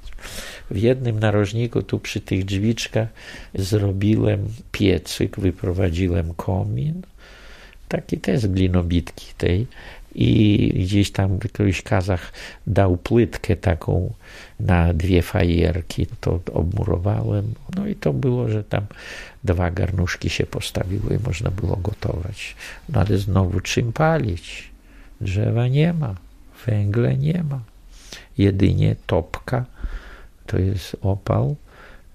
W 0.71 0.77
jednym 0.77 1.21
narożniku, 1.21 1.83
tu 1.83 1.99
przy 1.99 2.21
tych 2.21 2.45
drzwiczkach, 2.45 3.09
zrobiłem 3.55 4.49
piecyk, 4.73 5.41
wyprowadziłem 5.41 6.35
komin, 6.35 7.03
taki 7.89 8.19
też 8.19 8.47
glinobitki 8.47 9.27
tej 9.39 9.67
i 10.17 10.69
gdzieś 10.85 11.11
tam 11.11 11.39
któryś 11.39 11.83
kazach 11.83 12.33
dał 12.67 12.97
płytkę 12.97 13.57
taką 13.57 14.13
na 14.61 14.95
dwie 14.95 15.23
fajerki, 15.23 16.07
to 16.21 16.41
obmurowałem. 16.53 17.55
No 17.77 17.87
i 17.87 17.95
to 17.95 18.13
było, 18.13 18.49
że 18.49 18.65
tam 18.65 18.87
dwa 19.45 19.71
garnuszki 19.71 20.31
się 20.31 20.47
postawiły 20.47 21.15
i 21.15 21.27
można 21.27 21.51
było 21.51 21.77
gotować. 21.77 22.57
No 22.89 23.01
ale 23.01 23.19
znowu 23.19 23.61
czym 23.61 23.93
palić? 23.93 24.71
Drzewa 25.21 25.69
nie 25.69 25.93
ma, 25.93 26.15
węgla 26.67 27.13
nie 27.13 27.45
ma. 27.51 27.61
Jedynie 28.39 28.97
topka, 29.07 29.65
to 30.47 30.59
jest 30.59 30.97
opał, 31.03 31.57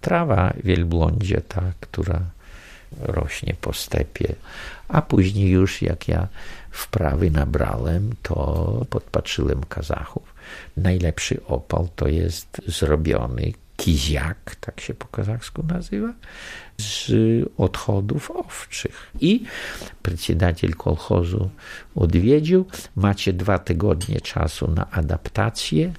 trawa 0.01 0.53
wielblądzie, 0.63 1.41
ta, 1.47 1.71
która 1.79 2.21
rośnie 2.99 3.55
po 3.61 3.73
stepie. 3.73 4.35
A 4.87 5.01
później 5.01 5.49
już 5.49 5.81
jak 5.81 6.07
ja 6.07 6.27
wprawy 6.71 7.31
nabrałem, 7.31 8.09
to 8.23 8.85
podpatrzyłem 8.89 9.61
Kazachów. 9.69 10.33
Najlepszy 10.77 11.45
opał 11.45 11.89
to 11.95 12.07
jest 12.07 12.61
zrobiony 12.67 13.53
kiziak, 13.77 14.55
tak 14.59 14.81
się 14.81 14.93
po 14.93 15.07
kazachsku 15.07 15.63
nazywa, 15.63 16.13
z 16.77 17.11
odchodów 17.57 18.31
owczych. 18.31 19.11
I 19.19 19.43
przedsiedatelь 20.03 20.73
kolchozu 20.73 21.49
odwiedził. 21.95 22.65
Macie 22.95 23.33
dwa 23.33 23.59
tygodnie 23.59 24.21
czasu 24.21 24.71
na 24.71 24.91
adaptację, 24.91 25.93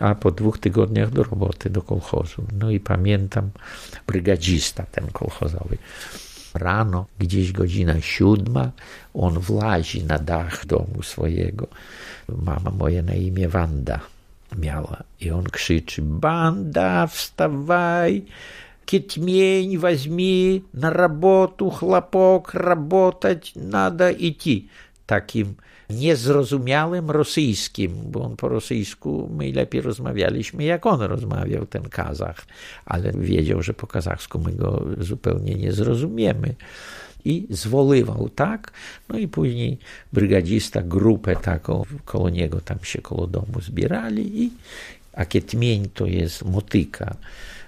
a 0.00 0.14
po 0.14 0.30
dwóch 0.30 0.58
tygodniach 0.58 1.10
do 1.10 1.22
roboty, 1.22 1.70
do 1.70 1.82
kolchozu. 1.82 2.44
No 2.58 2.70
i 2.70 2.80
pamiętam 2.80 3.50
brygadzista 4.06 4.82
ten 4.82 5.06
kolchozowy 5.06 5.78
Rano, 6.55 7.05
gdzieś 7.19 7.51
godzina 7.51 8.01
siódma, 8.01 8.71
on 9.13 9.39
włazi 9.39 10.03
na 10.03 10.19
dach 10.19 10.65
domu 10.65 11.03
swojego. 11.03 11.67
Mama 12.29 12.71
moja 12.71 13.01
na 13.01 13.13
imię 13.13 13.49
Wanda 13.49 13.99
miała. 14.57 15.03
I 15.19 15.31
on 15.31 15.43
krzyczy, 15.43 16.01
banda, 16.01 17.07
wstawaj, 17.07 18.21
Китмень 18.85 19.77
возьми 19.77 20.65
на 20.73 20.91
работу, 20.91 21.69
хлопок, 21.69 22.53
работать 22.53 23.53
надо 23.55 24.11
идти. 24.11 24.69
Takim 25.05 25.55
niezrozumiałym 25.90 27.10
rosyjskim, 27.10 27.92
bo 28.04 28.22
on 28.22 28.36
po 28.36 28.48
rosyjsku 28.48 29.30
my 29.36 29.52
lepiej 29.52 29.80
rozmawialiśmy, 29.80 30.64
jak 30.64 30.86
on 30.86 31.00
rozmawiał, 31.00 31.66
ten 31.66 31.82
Kazach, 31.82 32.46
ale 32.84 33.12
wiedział, 33.12 33.62
że 33.62 33.74
po 33.74 33.86
kazachsku 33.86 34.38
my 34.38 34.52
go 34.52 34.84
zupełnie 34.98 35.54
nie 35.54 35.72
zrozumiemy. 35.72 36.54
I 37.24 37.46
zwoływał 37.50 38.28
tak, 38.28 38.72
no 39.08 39.18
i 39.18 39.28
później 39.28 39.78
brygadzista 40.12 40.82
grupę 40.82 41.36
taką 41.36 41.82
koło 42.04 42.30
niego 42.30 42.60
tam 42.60 42.78
się 42.82 43.02
koło 43.02 43.26
domu 43.26 43.60
zbierali 43.60 44.42
i 44.42 44.50
a 45.12 45.24
kietmień 45.24 45.88
to 45.94 46.06
jest 46.06 46.44
motyka. 46.44 47.16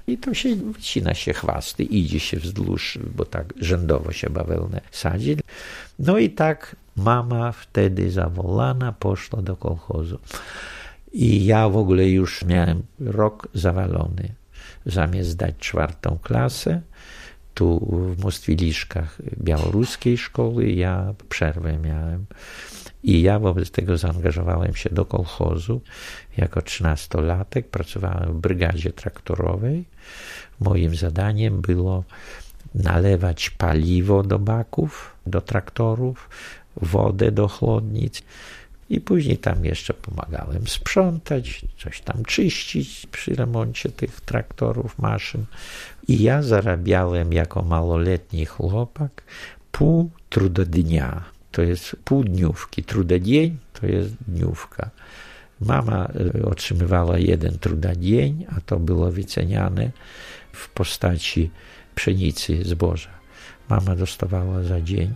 I 0.06 0.18
to 0.18 0.34
się 0.34 0.56
wycina 0.56 1.14
się 1.14 1.32
chwasty, 1.32 1.82
idzie 1.82 2.20
się 2.20 2.36
wzdłuż, 2.36 2.98
bo 3.16 3.24
tak 3.24 3.54
rzędowo 3.60 4.12
się 4.12 4.30
bawełnę 4.30 4.80
sadzi. 4.90 5.36
No 5.98 6.18
i 6.18 6.30
tak 6.30 6.76
mama 6.98 7.52
wtedy 7.52 8.10
zawolana 8.10 8.92
poszła 8.92 9.42
do 9.42 9.56
kolchozu. 9.56 10.18
I 11.12 11.44
ja 11.44 11.68
w 11.68 11.76
ogóle 11.76 12.08
już 12.08 12.44
miałem 12.44 12.82
rok 13.00 13.48
zawalony. 13.54 14.34
Zamiast 14.86 15.28
zdać 15.28 15.54
czwartą 15.58 16.18
klasę, 16.22 16.80
tu 17.54 17.78
w 18.16 18.22
Mostwiliszkach 18.22 19.18
białoruskiej 19.40 20.18
szkoły, 20.18 20.70
ja 20.70 21.14
przerwę 21.28 21.78
miałem. 21.78 22.26
I 23.02 23.22
ja 23.22 23.38
wobec 23.38 23.70
tego 23.70 23.96
zaangażowałem 23.96 24.74
się 24.74 24.90
do 24.90 25.04
kolchozu. 25.04 25.80
Jako 26.36 26.62
trzynastolatek 26.62 27.68
pracowałem 27.68 28.32
w 28.32 28.40
brygadzie 28.40 28.92
traktorowej. 28.92 29.84
Moim 30.60 30.96
zadaniem 30.96 31.60
było 31.60 32.04
nalewać 32.74 33.50
paliwo 33.50 34.22
do 34.22 34.38
baków, 34.38 35.16
do 35.26 35.40
traktorów, 35.40 36.28
wodę 36.82 37.32
do 37.32 37.48
chłodnic. 37.48 38.22
I 38.90 39.00
później 39.00 39.38
tam 39.38 39.64
jeszcze 39.64 39.94
pomagałem 39.94 40.66
sprzątać, 40.66 41.64
coś 41.78 42.00
tam 42.00 42.24
czyścić 42.24 43.06
przy 43.12 43.34
remoncie 43.34 43.88
tych 43.88 44.20
traktorów, 44.20 44.98
maszyn. 44.98 45.44
I 46.08 46.22
ja 46.22 46.42
zarabiałem 46.42 47.32
jako 47.32 47.62
małoletni 47.62 48.46
chłopak 48.46 49.22
pół 49.72 50.10
trudodnia. 50.30 51.24
To 51.52 51.62
jest 51.62 51.96
pół 52.04 52.24
dniówki. 52.24 52.84
Trudodzień 52.84 53.56
to 53.80 53.86
jest 53.86 54.14
dniówka. 54.28 54.90
Mama 55.60 56.08
e, 56.36 56.46
otrzymywała 56.46 57.18
jeden 57.18 57.58
trudodzień, 57.58 58.46
a 58.56 58.60
to 58.60 58.78
było 58.78 59.10
wyceniane 59.10 59.90
w 60.52 60.68
postaci 60.68 61.50
pszenicy, 61.94 62.64
zboża. 62.64 63.10
Mama 63.68 63.96
dostawała 63.96 64.62
za 64.62 64.80
dzień 64.80 65.14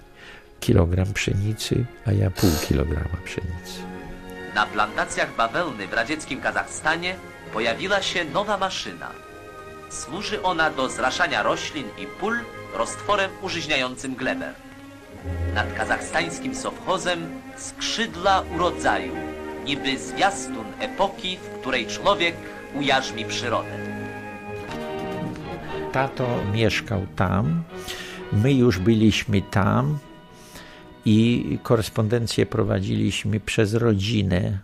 kilogram 0.63 1.13
pszenicy, 1.13 1.85
a 2.07 2.13
ja 2.13 2.31
pół 2.31 2.51
kilograma 2.69 3.17
pszenicy. 3.25 3.79
Na 4.55 4.67
plantacjach 4.67 5.37
bawełny 5.37 5.89
w 5.89 5.93
radzieckim 5.93 6.41
Kazachstanie 6.41 7.15
pojawiła 7.53 8.03
się 8.03 8.25
nowa 8.25 8.59
maszyna. 8.59 9.11
Służy 9.91 10.43
ona 10.43 10.71
do 10.71 10.89
zraszania 10.89 11.43
roślin 11.43 11.87
i 11.99 12.07
pól 12.07 12.39
roztworem 12.75 13.31
użyźniającym 13.43 14.15
glebę. 14.15 14.53
Nad 15.55 15.73
kazachstańskim 15.75 16.55
sowchozem 16.55 17.41
skrzydła 17.57 18.43
urodzaju, 18.55 19.13
niby 19.65 19.99
zwiastun 19.99 20.67
epoki, 20.79 21.37
w 21.37 21.61
której 21.61 21.87
człowiek 21.87 22.35
ujarzmi 22.75 23.25
przyrodę. 23.25 23.79
Tato 25.93 26.27
mieszkał 26.53 27.07
tam, 27.17 27.63
my 28.33 28.53
już 28.53 28.79
byliśmy 28.79 29.43
tam 29.43 29.99
i 31.05 31.59
korespondencję 31.63 32.47
prowadziliśmy 32.47 33.41
przez 33.41 33.75
rodzinę, 33.75 34.59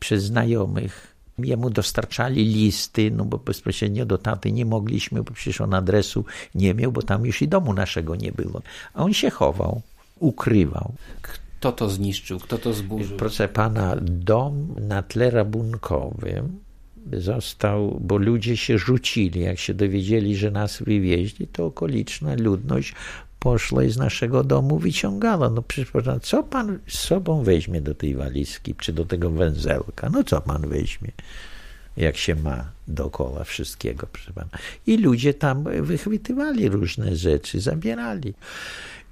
przez 0.00 0.24
znajomych. 0.24 1.14
Jemu 1.38 1.70
dostarczali 1.70 2.44
listy, 2.44 3.10
no 3.10 3.24
bo 3.24 3.38
bezpośrednio 3.38 4.06
do 4.06 4.18
taty 4.18 4.52
nie 4.52 4.64
mogliśmy, 4.64 5.22
bo 5.22 5.32
przecież 5.32 5.60
on 5.60 5.74
adresu 5.74 6.24
nie 6.54 6.74
miał, 6.74 6.92
bo 6.92 7.02
tam 7.02 7.26
już 7.26 7.42
i 7.42 7.48
domu 7.48 7.74
naszego 7.74 8.16
nie 8.16 8.32
było. 8.32 8.62
A 8.94 9.02
on 9.02 9.12
się 9.12 9.30
chował, 9.30 9.82
ukrywał. 10.18 10.94
Kto 11.22 11.72
to 11.72 11.90
zniszczył? 11.90 12.38
Kto 12.38 12.58
to 12.58 12.72
zburzył? 12.72 13.16
Proszę 13.16 13.48
pana, 13.48 13.96
dom 14.00 14.74
na 14.80 15.02
tle 15.02 15.30
rabunkowym 15.30 16.64
został, 17.12 18.00
bo 18.00 18.16
ludzie 18.16 18.56
się 18.56 18.78
rzucili, 18.78 19.40
jak 19.40 19.58
się 19.58 19.74
dowiedzieli, 19.74 20.36
że 20.36 20.50
nas 20.50 20.82
wywieźli, 20.82 21.46
to 21.46 21.66
okoliczna 21.66 22.34
ludność 22.34 22.94
poszła 23.44 23.84
i 23.84 23.90
z 23.90 23.96
naszego 23.96 24.44
domu 24.44 24.78
wyciągała. 24.78 25.50
No 25.50 25.62
przecież 25.62 25.92
co 26.22 26.42
pan 26.42 26.78
z 26.88 26.98
sobą 26.98 27.42
weźmie 27.42 27.80
do 27.80 27.94
tej 27.94 28.14
walizki, 28.14 28.74
czy 28.74 28.92
do 28.92 29.04
tego 29.04 29.30
węzelka? 29.30 30.10
No 30.10 30.24
co 30.24 30.40
pan 30.40 30.68
weźmie? 30.68 31.10
jak 31.96 32.16
się 32.16 32.34
ma 32.34 32.64
dookoła 32.88 33.44
wszystkiego, 33.44 34.06
proszę 34.12 34.32
pana. 34.32 34.48
I 34.86 34.96
ludzie 34.96 35.34
tam 35.34 35.64
wychwytywali 35.82 36.68
różne 36.68 37.16
rzeczy, 37.16 37.60
zabierali. 37.60 38.34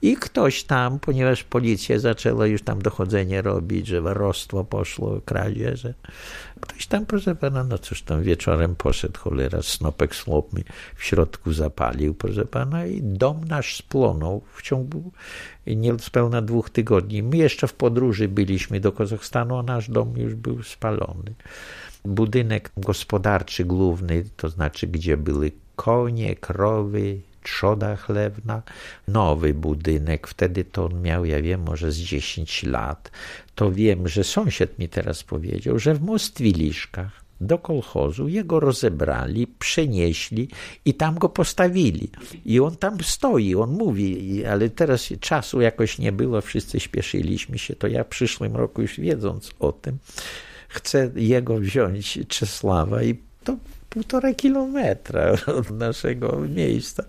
I 0.03 0.17
ktoś 0.17 0.65
tam, 0.65 0.99
ponieważ 0.99 1.45
policja 1.45 1.99
zaczęła 1.99 2.47
już 2.47 2.63
tam 2.63 2.83
dochodzenie 2.83 3.43
robić, 3.43 3.87
że 3.87 4.01
warostwo 4.01 4.65
poszło, 4.65 5.21
kradzieże, 5.25 5.95
ktoś 6.61 6.87
tam, 6.87 7.07
proszę 7.07 7.35
pana, 7.35 7.65
no 7.65 7.79
cóż 7.79 8.03
tam 8.03 8.23
wieczorem 8.23 8.77
poszedł, 8.77 9.21
cholera, 9.21 9.63
snopek 9.63 10.17
snop 10.17 10.53
mi 10.53 10.65
w 10.97 11.05
środku 11.05 11.53
zapalił, 11.53 12.15
proszę 12.15 12.47
pana, 12.47 12.87
i 12.87 13.03
dom 13.03 13.45
nasz 13.49 13.77
splonął 13.77 14.43
w 14.55 14.63
ciągu 14.63 15.13
niespełna 15.67 16.43
dwóch 16.43 16.71
tygodni. 16.71 17.23
My 17.23 17.37
jeszcze 17.37 17.69
w 17.69 17.75
podróży 17.75 18.29
byliśmy 18.29 18.81
do 18.81 18.93
Kazachstanu, 18.93 19.59
a 19.59 19.63
nasz 19.63 19.91
dom 19.91 20.15
już 20.17 20.35
był 20.35 20.63
spalony. 20.63 21.35
Budynek 22.05 22.73
gospodarczy 22.77 23.65
główny, 23.65 24.25
to 24.37 24.49
znaczy 24.49 24.87
gdzie 24.87 25.17
były 25.17 25.53
konie, 25.77 26.37
krowy, 26.37 27.21
trzoda 27.43 27.97
chlewna, 27.97 28.63
nowy 29.09 29.55
budynek, 29.55 30.27
wtedy 30.27 30.65
to 30.65 30.85
on 30.85 31.03
miał, 31.03 31.25
ja 31.25 31.43
wiem, 31.43 31.63
może 31.63 31.93
z 31.93 31.99
10 31.99 32.63
lat, 32.63 33.11
to 33.55 33.73
wiem, 33.73 34.09
że 34.09 34.25
sąsiad 34.25 34.79
mi 34.79 34.89
teraz 34.89 35.23
powiedział, 35.23 35.79
że 35.79 35.95
w 35.95 36.03
Mostwiliszkach 36.03 37.23
do 37.43 37.59
kolchozu, 37.59 38.29
jego 38.29 38.61
rozebrali, 38.61 39.47
przenieśli 39.47 40.49
i 40.85 40.95
tam 40.95 41.19
go 41.19 41.29
postawili. 41.29 42.09
I 42.45 42.61
on 42.61 42.77
tam 42.77 42.99
stoi, 43.03 43.55
on 43.55 43.71
mówi, 43.71 44.45
ale 44.45 44.71
teraz 44.71 45.09
czasu 45.21 45.61
jakoś 45.61 45.99
nie 45.99 46.13
było, 46.13 46.41
wszyscy 46.41 46.81
śpieszyliśmy 46.81 47.59
się, 47.59 47.77
to 47.77 47.87
ja 47.87 48.05
w 48.05 48.09
przyszłym 48.09 48.57
roku 48.57 48.83
już 48.83 49.01
wiedząc 49.01 49.51
o 49.61 49.73
tym, 49.73 49.99
chcę 50.69 51.11
jego 51.17 51.59
wziąć, 51.59 52.19
Czesława 52.29 53.03
i 53.03 53.17
to 53.45 53.57
półtora 53.93 54.35
kilometra 54.35 55.33
od 55.47 55.71
naszego 55.71 56.41
miejsca. 56.41 57.05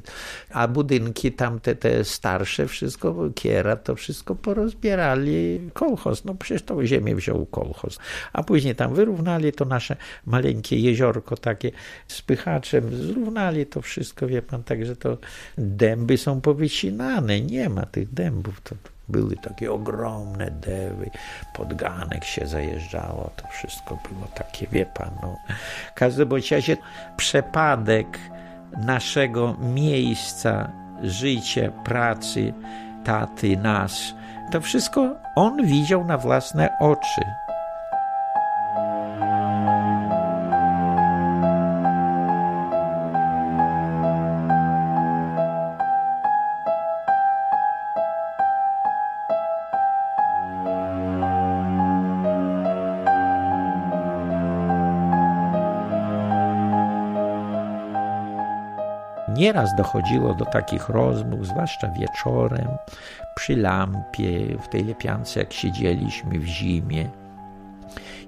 A 0.49 0.67
budynki 0.67 1.31
tamte, 1.31 1.75
te 1.75 2.03
starsze, 2.03 2.67
wszystko, 2.67 3.29
kiera, 3.35 3.75
to 3.75 3.95
wszystko 3.95 4.35
porozbierali 4.35 5.59
kolchoz. 5.73 6.25
No 6.25 6.35
przecież 6.35 6.63
to 6.63 6.85
ziemię 6.85 7.15
wziął 7.15 7.45
kolchoz. 7.45 7.99
A 8.33 8.43
później 8.43 8.75
tam 8.75 8.93
wyrównali 8.95 9.53
to 9.53 9.65
nasze 9.65 9.95
maleńkie 10.25 10.79
jeziorko 10.79 11.37
takie 11.37 11.71
spychaczem, 12.07 12.95
zrównali 12.95 13.65
to 13.65 13.81
wszystko, 13.81 14.27
wie 14.27 14.41
pan, 14.41 14.63
także 14.63 14.95
to 14.95 15.17
dęby 15.57 16.17
są 16.17 16.41
powycinane, 16.41 17.41
nie 17.41 17.69
ma 17.69 17.85
tych 17.85 18.13
dębów. 18.13 18.61
To, 18.61 18.75
były 19.07 19.35
takie 19.35 19.71
ogromne 19.71 20.51
dewy, 20.51 21.09
pod 21.53 21.73
ganek 21.73 22.25
się 22.25 22.47
zajeżdżało, 22.47 23.29
to 23.35 23.47
wszystko 23.47 23.97
było 24.09 24.27
takie, 24.35 24.67
wie 24.67 24.85
pan, 24.85 25.11
no. 25.21 25.35
W 25.89 25.93
każdym 25.93 26.29
razie 26.51 26.77
przepadek 27.17 28.19
naszego 28.77 29.55
miejsca 29.59 30.71
życia, 31.03 31.71
pracy, 31.83 32.53
taty, 33.03 33.57
nas, 33.57 34.13
to 34.51 34.61
wszystko 34.61 35.15
on 35.35 35.65
widział 35.65 36.05
na 36.05 36.17
własne 36.17 36.69
oczy. 36.79 37.21
Nieraz 59.43 59.75
dochodziło 59.75 60.33
do 60.33 60.45
takich 60.45 60.89
rozmów, 60.89 61.47
zwłaszcza 61.47 61.87
wieczorem, 61.87 62.67
przy 63.35 63.55
lampie, 63.55 64.57
w 64.57 64.67
tej 64.67 64.83
lepiance, 64.83 65.39
jak 65.39 65.53
siedzieliśmy 65.53 66.39
w 66.39 66.45
zimie. 66.45 67.09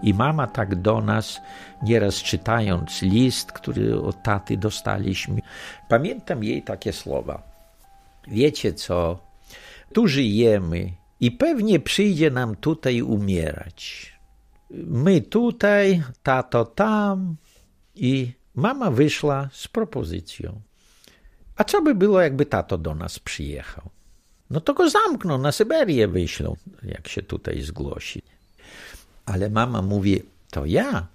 I 0.04 0.14
mama 0.14 0.48
tak 0.48 0.76
do 0.76 1.02
nas, 1.02 1.42
nieraz 1.84 2.16
czytając 2.16 3.02
list, 3.02 3.52
który 3.52 4.02
od 4.02 4.24
taty 4.24 4.58
dostaliśmy, 4.58 5.42
pamiętam 5.90 6.44
jej 6.44 6.62
takie 6.62 6.94
słowa. 6.94 7.44
Wiecie 8.28 8.74
co? 8.74 9.20
Tu 9.94 10.08
żyjemy 10.08 10.92
i 11.20 11.32
pewnie 11.32 11.80
przyjdzie 11.80 12.32
nam 12.32 12.56
tutaj 12.56 13.02
umierać. 13.02 14.14
My 14.88 15.22
tutaj, 15.22 16.04
tato 16.24 16.66
tam. 16.66 17.36
I 17.96 18.34
mama 18.56 18.92
wyszła 18.92 19.50
z 19.52 19.68
propozycją. 19.68 20.62
A 21.56 21.64
co 21.64 21.82
by 21.82 21.96
było, 21.96 22.22
jakby 22.22 22.46
tato 22.46 22.78
do 22.78 22.96
nas 22.96 23.20
przyjechał? 23.20 23.90
No 24.50 24.62
to 24.62 24.74
go 24.74 24.90
zamkną, 24.90 25.38
na 25.38 25.52
Syberię 25.52 26.08
wyślą, 26.08 26.56
jak 26.84 27.08
się 27.08 27.24
tutaj 27.24 27.62
zgłosi. 27.62 28.22
Ale 29.26 29.50
mama 29.50 29.82
mówi, 29.82 30.22
to 30.52 30.66
ja 30.66 31.08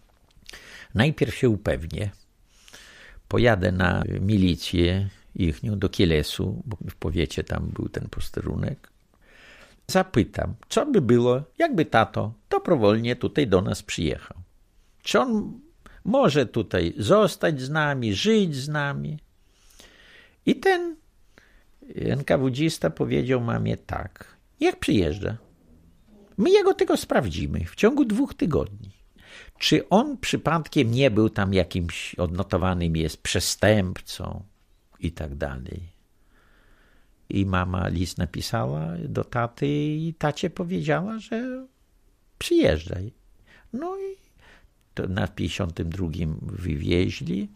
najpierw 0.94 1.34
się 1.34 1.48
upewnię, 1.48 2.10
pojadę 3.28 3.72
na 3.72 4.02
milicję 4.20 5.08
ichnią 5.36 5.78
do 5.78 5.88
Kielesu, 5.88 6.62
bo 6.66 6.76
w 6.90 6.94
powiecie 6.94 7.44
tam 7.44 7.66
był 7.66 7.88
ten 7.88 8.08
posterunek. 8.08 8.90
Zapytam, 9.86 10.54
co 10.68 10.86
by 10.86 11.00
było, 11.00 11.42
jakby 11.58 11.84
tato 11.84 12.32
dobrowolnie 12.50 13.16
tutaj 13.16 13.46
do 13.46 13.62
nas 13.62 13.82
przyjechał. 13.82 14.36
Czy 15.02 15.20
on 15.20 15.60
może 16.04 16.46
tutaj 16.46 16.94
zostać 16.96 17.60
z 17.60 17.70
nami, 17.70 18.14
żyć 18.14 18.56
z 18.56 18.68
nami? 18.68 19.18
I 20.46 20.56
ten 20.56 20.96
NKWdzista 21.94 22.90
powiedział 22.90 23.40
mamie 23.40 23.76
tak, 23.76 24.36
jak 24.60 24.78
przyjeżdża. 24.78 25.36
My 26.36 26.50
jego 26.50 26.74
tylko 26.74 26.96
sprawdzimy 26.96 27.64
w 27.64 27.74
ciągu 27.74 28.04
dwóch 28.04 28.34
tygodni. 28.34 28.90
Czy 29.58 29.88
on 29.88 30.18
przypadkiem 30.18 30.90
nie 30.90 31.10
był 31.10 31.30
tam 31.30 31.54
jakimś 31.54 32.14
odnotowanym 32.14 32.96
jest 32.96 33.22
przestępcą 33.22 34.42
i 35.00 35.12
tak 35.12 35.34
dalej. 35.34 35.82
I 37.28 37.46
mama 37.46 37.88
list 37.88 38.18
napisała 38.18 38.88
do 39.08 39.24
taty 39.24 39.68
i 39.96 40.14
tacie 40.18 40.50
powiedziała, 40.50 41.18
że 41.18 41.66
przyjeżdżaj. 42.38 43.12
No 43.72 43.96
i 43.98 44.16
to 44.94 45.08
na 45.08 45.28
52 45.28 46.08
wywieźli, 46.42 47.48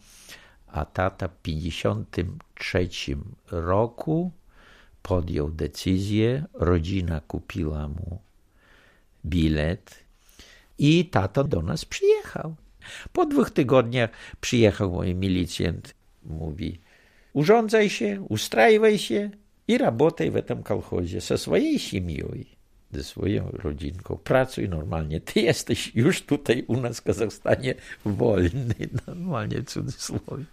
a 0.73 0.85
tata 0.85 1.27
w 1.27 1.41
53 1.41 2.89
roku 3.51 4.31
podjął 5.01 5.49
decyzję, 5.49 6.45
rodzina 6.53 7.21
kupiła 7.21 7.87
mu 7.87 8.19
bilet 9.25 10.03
i 10.77 11.05
tato 11.05 11.43
do 11.43 11.61
nas 11.61 11.85
przyjechał. 11.85 12.55
Po 13.13 13.25
dwóch 13.25 13.51
tygodniach 13.51 14.09
przyjechał 14.41 14.91
mój 14.91 15.15
milicjant, 15.15 15.95
mówi 16.23 16.79
urządzaj 17.33 17.89
się, 17.89 18.25
ustrajwaj 18.29 18.97
się 18.97 19.29
i 19.67 19.77
работай 19.77 20.31
w 20.31 20.41
tym 20.41 20.63
kolchozie 20.63 21.21
ze 21.21 21.37
swojej 21.37 21.79
семьей, 21.79 22.45
ze 22.91 23.03
swoją 23.03 23.49
rodzinką. 23.51 24.17
Pracuj 24.23 24.69
normalnie. 24.69 25.21
Ty 25.21 25.39
jesteś 25.41 25.95
już 25.95 26.21
tutaj 26.21 26.63
u 26.67 26.81
nas 26.81 26.99
w 26.99 27.03
Kazachstanie 27.03 27.75
wolny, 28.05 28.75
normalnie 29.07 29.61
w 29.61 29.65
cudzysłowie. 29.65 30.45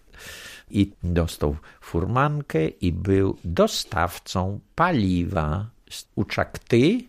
I 0.71 0.91
dostał 1.03 1.55
furmankę 1.81 2.67
i 2.67 2.91
był 2.91 3.37
dostawcą 3.43 4.59
paliwa 4.75 5.69
z 5.89 6.05
Uczakty, 6.15 7.03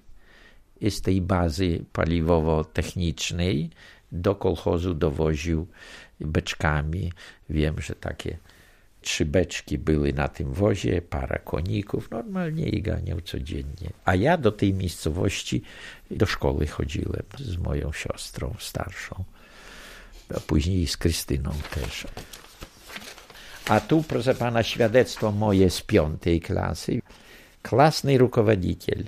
z 0.90 1.00
tej 1.00 1.20
bazy 1.20 1.84
paliwowo-technicznej 1.92 3.70
do 4.12 4.34
kolchozu 4.34 4.94
dowoził 4.94 5.66
beczkami. 6.20 7.12
Wiem, 7.50 7.80
że 7.80 7.94
takie 7.94 8.38
trzy 9.02 9.24
beczki 9.24 9.78
były 9.78 10.12
na 10.12 10.28
tym 10.28 10.52
wozie, 10.52 11.02
para 11.02 11.38
koników, 11.38 12.10
normalnie 12.10 12.68
i 12.68 12.82
ganiał 12.82 13.20
codziennie. 13.20 13.90
A 14.04 14.14
ja 14.14 14.36
do 14.36 14.52
tej 14.52 14.74
miejscowości 14.74 15.62
do 16.10 16.26
szkoły 16.26 16.66
chodziłem 16.66 17.22
z 17.38 17.56
moją 17.56 17.92
siostrą 17.92 18.54
starszą, 18.58 19.24
a 20.36 20.40
później 20.40 20.86
z 20.86 20.96
Krystyną 20.96 21.52
też. 21.74 22.06
A 23.68 23.80
tu, 23.80 24.02
proszę 24.02 24.34
pana, 24.34 24.62
świadectwo 24.62 25.32
moje 25.32 25.70
z 25.70 25.82
piątej 25.82 26.40
klasy. 26.40 27.02
Klasny 27.62 28.18
rukowodziciel 28.18 29.04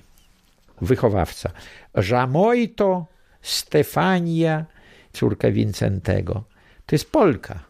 wychowawca. 0.81 1.51
Żamojto 1.95 3.07
Stefania, 3.43 4.65
córka 5.13 5.51
Wincentego. 5.51 6.45
To 6.87 6.95
jest 6.95 7.11
Polka, 7.11 7.65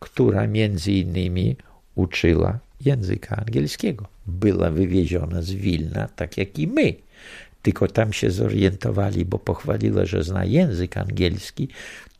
która 0.00 0.46
między 0.46 0.92
innymi 0.92 1.56
uczyła 1.94 2.58
języka 2.80 3.36
angielskiego. 3.36 4.06
Była 4.26 4.70
wywieziona 4.70 5.42
z 5.42 5.50
Wilna, 5.50 6.08
tak 6.16 6.36
jak 6.36 6.58
i 6.58 6.66
my. 6.66 6.94
Tylko 7.62 7.88
tam 7.88 8.12
się 8.12 8.30
zorientowali, 8.30 9.24
bo 9.24 9.38
pochwaliła, 9.38 10.04
że 10.04 10.22
zna 10.22 10.44
język 10.44 10.96
angielski, 10.96 11.68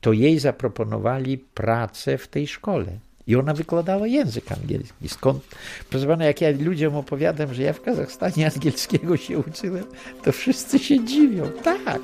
to 0.00 0.12
jej 0.12 0.38
zaproponowali 0.38 1.38
pracę 1.38 2.18
w 2.18 2.28
tej 2.28 2.46
szkole. 2.46 2.98
I 3.26 3.36
ona 3.36 3.54
wykładała 3.54 4.06
język 4.06 4.52
angielski. 4.52 5.08
Skąd? 5.08 5.42
Proszę 5.90 6.06
pana, 6.06 6.24
jak 6.24 6.40
ja 6.40 6.48
ludziom 6.60 6.96
opowiadam, 6.96 7.54
że 7.54 7.62
ja 7.62 7.72
w 7.72 7.82
Kazachstanie 7.82 8.50
angielskiego 8.54 9.16
się 9.16 9.38
uczyłem, 9.38 9.84
to 10.22 10.32
wszyscy 10.32 10.78
się 10.78 11.04
dziwią. 11.04 11.50
Tak. 11.64 12.00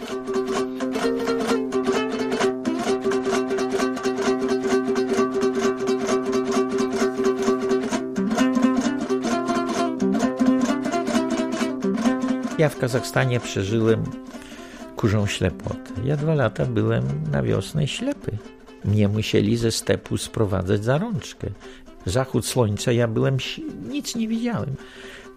Ja 12.58 12.68
w 12.68 12.78
Kazachstanie 12.78 13.40
przeżyłem 13.40 14.04
kurzą 14.96 15.26
ślepotę. 15.26 15.92
Ja 16.04 16.16
dwa 16.16 16.34
lata 16.34 16.66
byłem 16.66 17.04
na 17.30 17.42
wiosnę 17.42 17.88
ślepy. 17.88 18.38
Mnie 18.84 19.08
musieli 19.08 19.56
ze 19.56 19.72
stepu 19.72 20.16
sprowadzać 20.16 20.84
za 20.84 20.98
rączkę. 20.98 21.48
Zachód 22.06 22.46
słońca, 22.46 22.92
ja 22.92 23.08
byłem, 23.08 23.36
nic 23.88 24.14
nie 24.16 24.28
widziałem. 24.28 24.76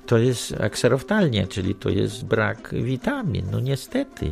To 0.05 0.17
jest 0.17 0.61
akseroftalnia, 0.61 1.47
czyli 1.47 1.75
to 1.75 1.89
jest 1.89 2.25
brak 2.25 2.75
witamin. 2.83 3.45
No 3.51 3.59
niestety. 3.59 4.31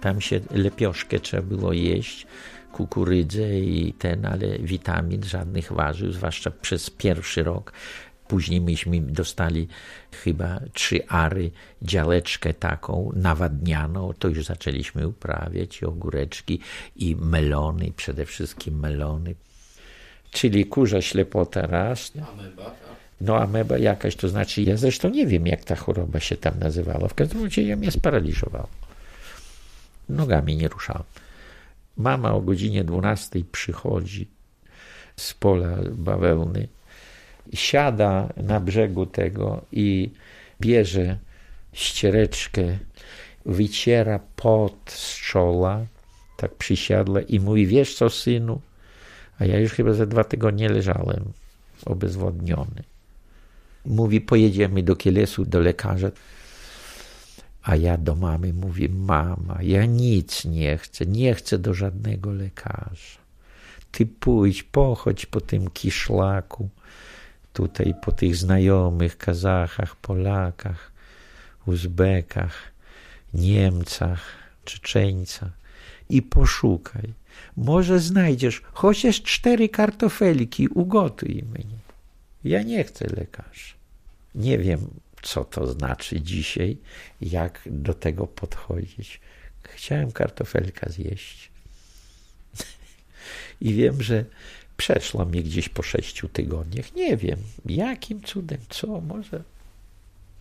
Tam 0.00 0.20
się 0.20 0.40
lepioszkę 0.50 1.20
trzeba 1.20 1.42
było 1.42 1.72
jeść, 1.72 2.26
kukurydzę 2.72 3.60
i 3.60 3.92
ten, 3.98 4.26
ale 4.26 4.58
witamin, 4.58 5.22
żadnych 5.22 5.72
warzyw, 5.72 6.14
zwłaszcza 6.14 6.50
przez 6.50 6.90
pierwszy 6.90 7.42
rok. 7.42 7.72
Później 8.30 8.60
myśmy 8.60 9.00
dostali 9.00 9.68
chyba 10.12 10.60
trzy 10.72 11.06
ary, 11.08 11.50
działeczkę 11.82 12.54
taką 12.54 13.12
nawadnianą, 13.16 14.12
to 14.18 14.28
już 14.28 14.44
zaczęliśmy 14.44 15.08
uprawiać, 15.08 15.82
i 15.82 15.84
ogóreczki, 15.84 16.60
i 16.96 17.16
melony, 17.16 17.92
przede 17.96 18.26
wszystkim 18.26 18.78
melony. 18.78 19.34
Czyli 20.30 20.66
kurza 20.66 21.02
ślepota 21.02 21.66
raz. 21.66 22.12
Ameba, 22.32 22.64
tak? 22.64 22.74
No 23.20 23.36
ameba 23.36 23.78
jakaś, 23.78 24.16
to 24.16 24.28
znaczy, 24.28 24.62
ja 24.62 24.76
zresztą 24.76 25.08
nie 25.08 25.26
wiem, 25.26 25.46
jak 25.46 25.64
ta 25.64 25.76
choroba 25.76 26.20
się 26.20 26.36
tam 26.36 26.58
nazywała. 26.58 27.08
W 27.08 27.14
każdym 27.14 27.44
razie 27.44 27.62
ja 27.62 27.76
mnie 27.76 27.90
sparaliżował. 27.90 28.66
Nogami 30.08 30.56
nie 30.56 30.68
ruszałem. 30.68 31.04
Mama 31.96 32.34
o 32.34 32.40
godzinie 32.40 32.84
12 32.84 33.44
przychodzi 33.52 34.28
z 35.16 35.34
pola 35.34 35.76
bawełny 35.90 36.68
siada 37.54 38.28
na 38.36 38.60
brzegu 38.60 39.06
tego 39.06 39.64
i 39.72 40.10
bierze 40.60 41.18
ściereczkę, 41.72 42.78
wyciera 43.46 44.20
pot 44.36 44.76
z 44.86 45.16
czoła, 45.20 45.86
tak 46.36 46.54
przysiadła 46.54 47.20
i 47.20 47.40
mówi, 47.40 47.66
wiesz 47.66 47.94
co 47.94 48.10
synu, 48.10 48.60
a 49.38 49.44
ja 49.44 49.58
już 49.58 49.72
chyba 49.72 49.92
za 49.92 50.06
dwa 50.06 50.24
tygodnie 50.24 50.68
leżałem 50.68 51.32
obezwodniony. 51.86 52.82
Mówi, 53.84 54.20
pojedziemy 54.20 54.82
do 54.82 54.96
Kielesu, 54.96 55.44
do 55.44 55.60
lekarza. 55.60 56.10
A 57.62 57.76
ja 57.76 57.96
do 57.96 58.14
mamy 58.14 58.52
mówię, 58.52 58.88
mama, 58.88 59.58
ja 59.62 59.86
nic 59.86 60.44
nie 60.44 60.78
chcę, 60.78 61.06
nie 61.06 61.34
chcę 61.34 61.58
do 61.58 61.74
żadnego 61.74 62.32
lekarza. 62.32 63.20
Ty 63.92 64.06
pójdź, 64.06 64.62
pochodź 64.62 65.26
po 65.26 65.40
tym 65.40 65.70
kiszlaku, 65.70 66.68
tutaj 67.52 67.94
po 68.02 68.12
tych 68.12 68.36
znajomych 68.36 69.18
Kazachach, 69.18 69.96
Polakach, 69.96 70.92
Uzbekach, 71.66 72.72
Niemcach, 73.34 74.20
Czeczeńcach 74.64 75.52
i 76.08 76.22
poszukaj. 76.22 77.14
Może 77.56 78.00
znajdziesz 78.00 78.62
chociaż 78.72 79.22
cztery 79.22 79.68
kartofelki, 79.68 80.68
ugotuj 80.68 81.44
mnie. 81.54 81.78
Ja 82.44 82.62
nie 82.62 82.84
chcę 82.84 83.06
lekarza. 83.06 83.74
Nie 84.34 84.58
wiem, 84.58 84.90
co 85.22 85.44
to 85.44 85.66
znaczy 85.66 86.20
dzisiaj, 86.20 86.76
jak 87.20 87.60
do 87.66 87.94
tego 87.94 88.26
podchodzić. 88.26 89.20
Chciałem 89.62 90.12
kartofelka 90.12 90.90
zjeść. 90.90 91.50
I 93.60 93.74
wiem, 93.74 94.02
że 94.02 94.24
przeszło 94.80 95.24
mi 95.26 95.42
gdzieś 95.42 95.68
po 95.68 95.82
sześciu 95.82 96.28
tygodniach. 96.28 96.94
Nie 96.94 97.16
wiem, 97.16 97.38
jakim 97.66 98.22
cudem, 98.22 98.58
co, 98.68 99.00
może 99.00 99.42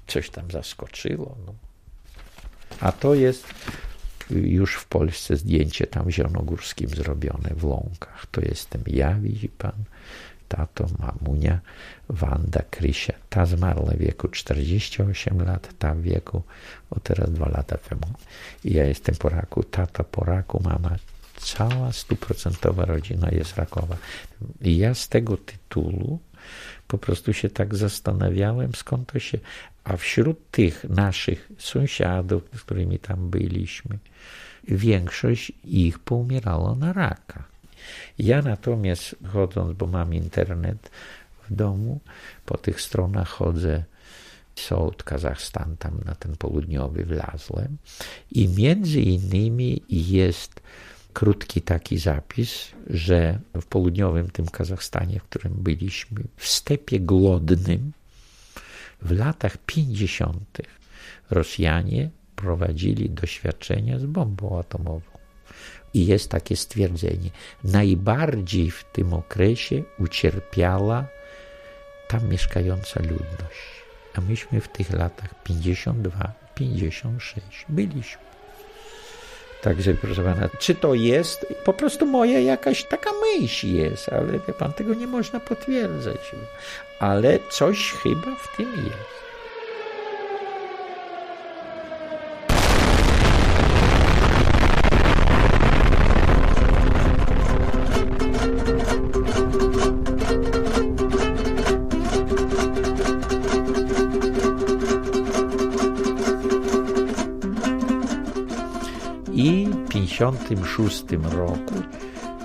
coś 0.07 0.29
tam 0.29 0.51
zaskoczyło. 0.51 1.35
No. 1.45 1.53
A 2.79 2.91
to 2.91 3.15
jest 3.15 3.47
już 4.29 4.75
w 4.75 4.85
Polsce 4.85 5.37
zdjęcie 5.37 5.87
tam 5.87 6.11
Zielonogórskim 6.11 6.89
zrobione 6.89 7.49
w 7.55 7.65
Łąkach. 7.65 8.25
To 8.31 8.41
jestem 8.41 8.81
ja, 8.87 9.13
widzi 9.13 9.49
pan, 9.49 9.83
tato, 10.47 10.87
mamunia, 10.99 11.59
Wanda, 12.09 12.61
Krysia. 12.69 13.13
Ta 13.29 13.45
zmarła 13.45 13.91
w 13.91 13.97
wieku 13.97 14.27
48 14.27 15.41
lat, 15.41 15.69
ta 15.79 15.95
w 15.95 16.01
wieku, 16.01 16.43
o 16.89 16.99
teraz 16.99 17.31
dwa 17.31 17.49
lata 17.49 17.77
temu. 17.77 18.13
I 18.63 18.73
ja 18.73 18.85
jestem 18.85 19.15
po 19.15 19.29
raku, 19.29 19.63
tata 19.63 20.03
po 20.03 20.23
raku, 20.23 20.61
mama 20.63 20.95
cała 21.39 21.91
stuprocentowa 21.91 22.85
rodzina 22.85 23.29
jest 23.31 23.57
rakowa. 23.57 23.97
I 24.61 24.77
ja 24.77 24.93
z 24.93 25.09
tego 25.09 25.37
tytułu 25.37 26.19
po 26.87 26.97
prostu 26.97 27.33
się 27.33 27.49
tak 27.49 27.75
zastanawiałem, 27.75 28.75
skąd 28.75 29.11
to 29.11 29.19
się. 29.19 29.39
A 29.83 29.97
wśród 29.97 30.51
tych 30.51 30.83
naszych 30.89 31.49
sąsiadów, 31.57 32.43
z 32.55 32.61
którymi 32.61 32.99
tam 32.99 33.29
byliśmy, 33.29 33.97
większość 34.67 35.51
ich 35.63 35.99
poumierało 35.99 36.75
na 36.75 36.93
raka. 36.93 37.43
Ja 38.19 38.41
natomiast 38.41 39.15
chodząc, 39.33 39.77
bo 39.77 39.87
mam 39.87 40.13
internet 40.13 40.91
w 41.49 41.55
domu, 41.55 41.99
po 42.45 42.57
tych 42.57 42.81
stronach 42.81 43.29
chodzę, 43.29 43.83
Sołd, 44.55 45.03
Kazachstan, 45.03 45.77
tam 45.77 45.99
na 46.05 46.15
ten 46.15 46.35
południowy 46.35 47.05
wlazłem 47.05 47.77
i 48.31 48.47
między 48.47 49.01
innymi 49.01 49.81
jest 49.89 50.61
krótki 51.13 51.61
taki 51.61 51.97
zapis, 51.97 52.71
że 52.89 53.39
w 53.61 53.65
południowym 53.65 54.29
tym 54.29 54.45
Kazachstanie, 54.45 55.19
w 55.19 55.23
którym 55.23 55.53
byliśmy, 55.53 56.21
w 56.35 56.47
stepie 56.47 56.99
głodnym, 56.99 57.91
w 59.01 59.11
latach 59.11 59.57
50. 59.57 60.61
Rosjanie 61.29 62.09
prowadzili 62.35 63.09
doświadczenia 63.09 63.99
z 63.99 64.05
bombą 64.05 64.59
atomową. 64.59 65.11
I 65.93 66.05
jest 66.05 66.29
takie 66.31 66.55
stwierdzenie. 66.55 67.29
Najbardziej 67.63 68.71
w 68.71 68.83
tym 68.83 69.13
okresie 69.13 69.83
ucierpiała 69.99 71.07
tam 72.07 72.29
mieszkająca 72.29 72.99
ludność. 73.01 73.83
A 74.15 74.21
myśmy 74.21 74.61
w 74.61 74.67
tych 74.67 74.93
latach 74.93 75.43
52-56 75.43 77.41
byliśmy. 77.69 78.28
Także 79.61 79.93
proszę 79.93 80.23
pana, 80.23 80.49
czy 80.59 80.75
to 80.75 80.93
jest 80.93 81.45
po 81.63 81.73
prostu 81.73 82.05
moja 82.05 82.39
jakaś 82.39 82.83
taka 82.83 83.09
myśl 83.33 83.67
jest, 83.67 84.09
ale 84.13 84.39
wie 84.47 84.53
pan, 84.53 84.73
tego 84.73 84.93
nie 84.93 85.07
można 85.07 85.39
potwierdzać. 85.39 86.31
Ale 86.99 87.39
coś 87.49 87.91
chyba 87.91 88.35
w 88.35 88.57
tym 88.57 88.71
jest. 88.75 89.28
1966 110.19 111.05
roku 111.35 111.75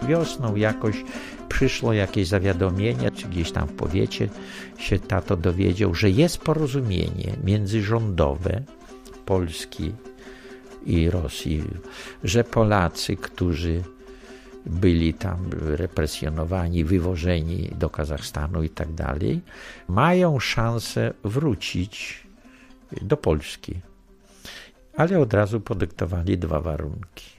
wiosną 0.09 0.57
jakoś 0.57 1.05
przyszło 1.49 1.93
jakieś 1.93 2.29
zawiadomienie, 2.29 3.11
czy 3.11 3.29
gdzieś 3.29 3.53
tam 3.53 3.69
w 3.69 3.73
powiecie 3.73 4.29
się 4.79 4.99
tato 4.99 5.37
dowiedział, 5.37 5.95
że 5.95 6.11
jest 6.11 6.39
porozumienie 6.39 7.37
międzyrządowe 7.45 8.63
Polski 9.27 9.93
i 10.87 11.11
Rosji, 11.11 11.65
że 12.25 12.45
Polacy, 12.45 13.17
którzy 13.17 13.83
byli 14.67 15.15
tam 15.15 15.51
represjonowani, 15.61 16.85
wywożeni 16.85 17.71
do 17.79 17.91
Kazachstanu 17.91 18.63
i 18.63 18.69
tak 18.69 18.93
dalej, 18.93 19.41
mają 19.89 20.41
szansę 20.41 21.15
wrócić 21.25 22.27
do 23.03 23.17
Polski. 23.17 23.75
Ale 24.97 25.19
od 25.21 25.35
razu 25.35 25.61
podyktowali 25.61 26.39
dwa 26.39 26.61
warunki 26.61 27.34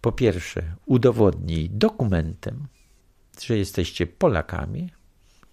po 0.00 0.12
pierwsze, 0.12 0.62
udowodnij 0.86 1.70
dokumentem, 1.70 2.66
że 3.42 3.58
jesteście 3.58 4.06
Polakami, 4.06 4.90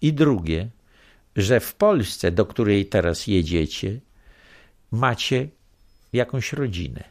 i 0.00 0.12
drugie, 0.12 0.70
że 1.36 1.60
w 1.60 1.74
Polsce, 1.74 2.32
do 2.32 2.46
której 2.46 2.86
teraz 2.86 3.26
jedziecie, 3.26 4.00
macie 4.90 5.48
jakąś 6.12 6.52
rodzinę. 6.52 7.04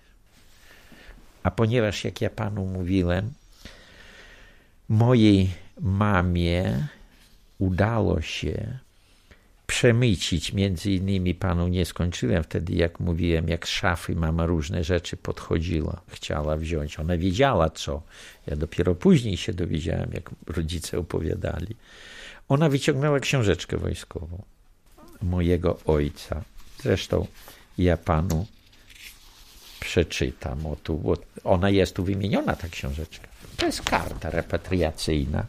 A 1.43 1.51
ponieważ, 1.51 2.03
jak 2.03 2.21
ja 2.21 2.29
panu 2.29 2.65
mówiłem, 2.65 3.33
mojej 4.89 5.49
mamie 5.81 6.87
udało 7.57 8.21
się 8.21 8.79
przemycić. 9.67 10.53
Między 10.53 10.91
innymi 10.91 11.35
panu 11.35 11.67
nie 11.67 11.85
skończyłem 11.85 12.43
wtedy, 12.43 12.73
jak 12.73 12.99
mówiłem, 12.99 13.49
jak 13.49 13.67
z 13.67 13.71
szafy 13.71 14.15
mama 14.15 14.45
różne 14.45 14.83
rzeczy 14.83 15.17
podchodziła, 15.17 16.01
chciała 16.07 16.57
wziąć. 16.57 16.99
Ona 16.99 17.17
wiedziała 17.17 17.69
co. 17.69 18.01
Ja 18.47 18.55
dopiero 18.55 18.95
później 18.95 19.37
się 19.37 19.53
dowiedziałem, 19.53 20.09
jak 20.13 20.29
rodzice 20.47 20.99
opowiadali. 20.99 21.75
Ona 22.49 22.69
wyciągnęła 22.69 23.19
książeczkę 23.19 23.77
wojskową 23.77 24.43
mojego 25.21 25.79
ojca. 25.85 26.43
Zresztą 26.83 27.27
ja 27.77 27.97
panu 27.97 28.45
przeczytam. 29.79 30.65
O 30.65 30.75
tu, 30.75 31.13
ona 31.43 31.69
jest 31.69 31.95
tu 31.95 32.03
wymieniona, 32.03 32.55
ta 32.55 32.69
książeczka. 32.69 33.27
To 33.57 33.65
jest 33.65 33.81
karta 33.81 34.29
repatriacyjna 34.29 35.45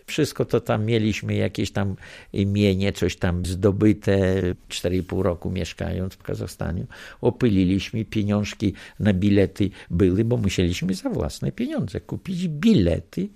Wszystko 0.05 0.45
to 0.45 0.61
tam 0.61 0.85
mieliśmy, 0.85 1.35
jakieś 1.35 1.71
tam 1.71 1.95
imienie, 2.33 2.93
coś 2.93 3.15
tam 3.15 3.45
zdobyte, 3.45 4.41
4,5 4.69 5.21
roku 5.21 5.49
mieszkając 5.51 6.13
w 6.13 6.23
Kazachstanie. 6.23 6.85
Opyliliśmy, 7.21 8.05
pieniążki 8.05 8.73
na 8.99 9.13
bilety 9.13 9.69
były, 9.89 10.25
bo 10.25 10.37
musieliśmy 10.37 10.93
za 10.93 11.09
własne 11.09 11.51
pieniądze 11.51 12.01
kupić 12.01 12.47
bilety 12.47 13.27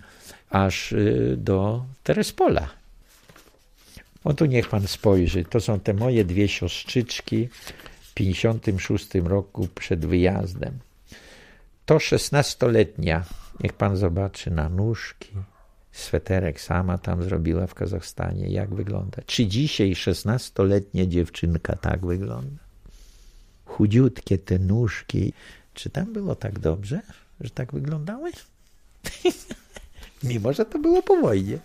aż 0.49 0.91
y, 0.91 1.35
do 1.37 1.85
Terespola. 2.03 2.69
O 4.23 4.33
tu 4.33 4.45
niech 4.45 4.69
pan 4.69 4.87
spojrzy, 4.87 5.43
to 5.43 5.59
są 5.59 5.79
te 5.79 5.93
moje 5.93 6.25
dwie 6.25 6.47
siostrzyczki 6.47 7.49
w 8.01 8.13
56 8.13 9.07
roku 9.15 9.67
przed 9.75 10.05
wyjazdem. 10.05 10.79
To 11.85 11.99
szesnastoletnia, 11.99 13.23
niech 13.63 13.73
pan 13.73 13.97
zobaczy 13.97 14.51
na 14.51 14.69
nóżki, 14.69 15.29
sweterek 15.91 16.61
sama 16.61 16.97
tam 16.97 17.23
zrobiła 17.23 17.67
w 17.67 17.73
Kazachstanie. 17.73 18.49
Jak 18.49 18.75
wygląda? 18.75 19.21
Czy 19.25 19.45
dzisiaj 19.45 19.95
szesnastoletnia 19.95 21.05
dziewczynka 21.05 21.75
tak 21.75 22.05
wygląda? 22.05 22.63
Chudziutkie 23.65 24.37
te 24.37 24.59
nóżki. 24.59 25.33
Czy 25.73 25.89
tam 25.89 26.13
było 26.13 26.35
tak 26.35 26.59
dobrze, 26.59 27.01
że 27.41 27.49
tak 27.49 27.73
wyglądały? 27.73 28.31
Mimo, 30.23 30.53
że 30.53 30.65
to 30.65 30.79
było 30.79 31.01
po 31.01 31.15
wojnie. 31.15 31.59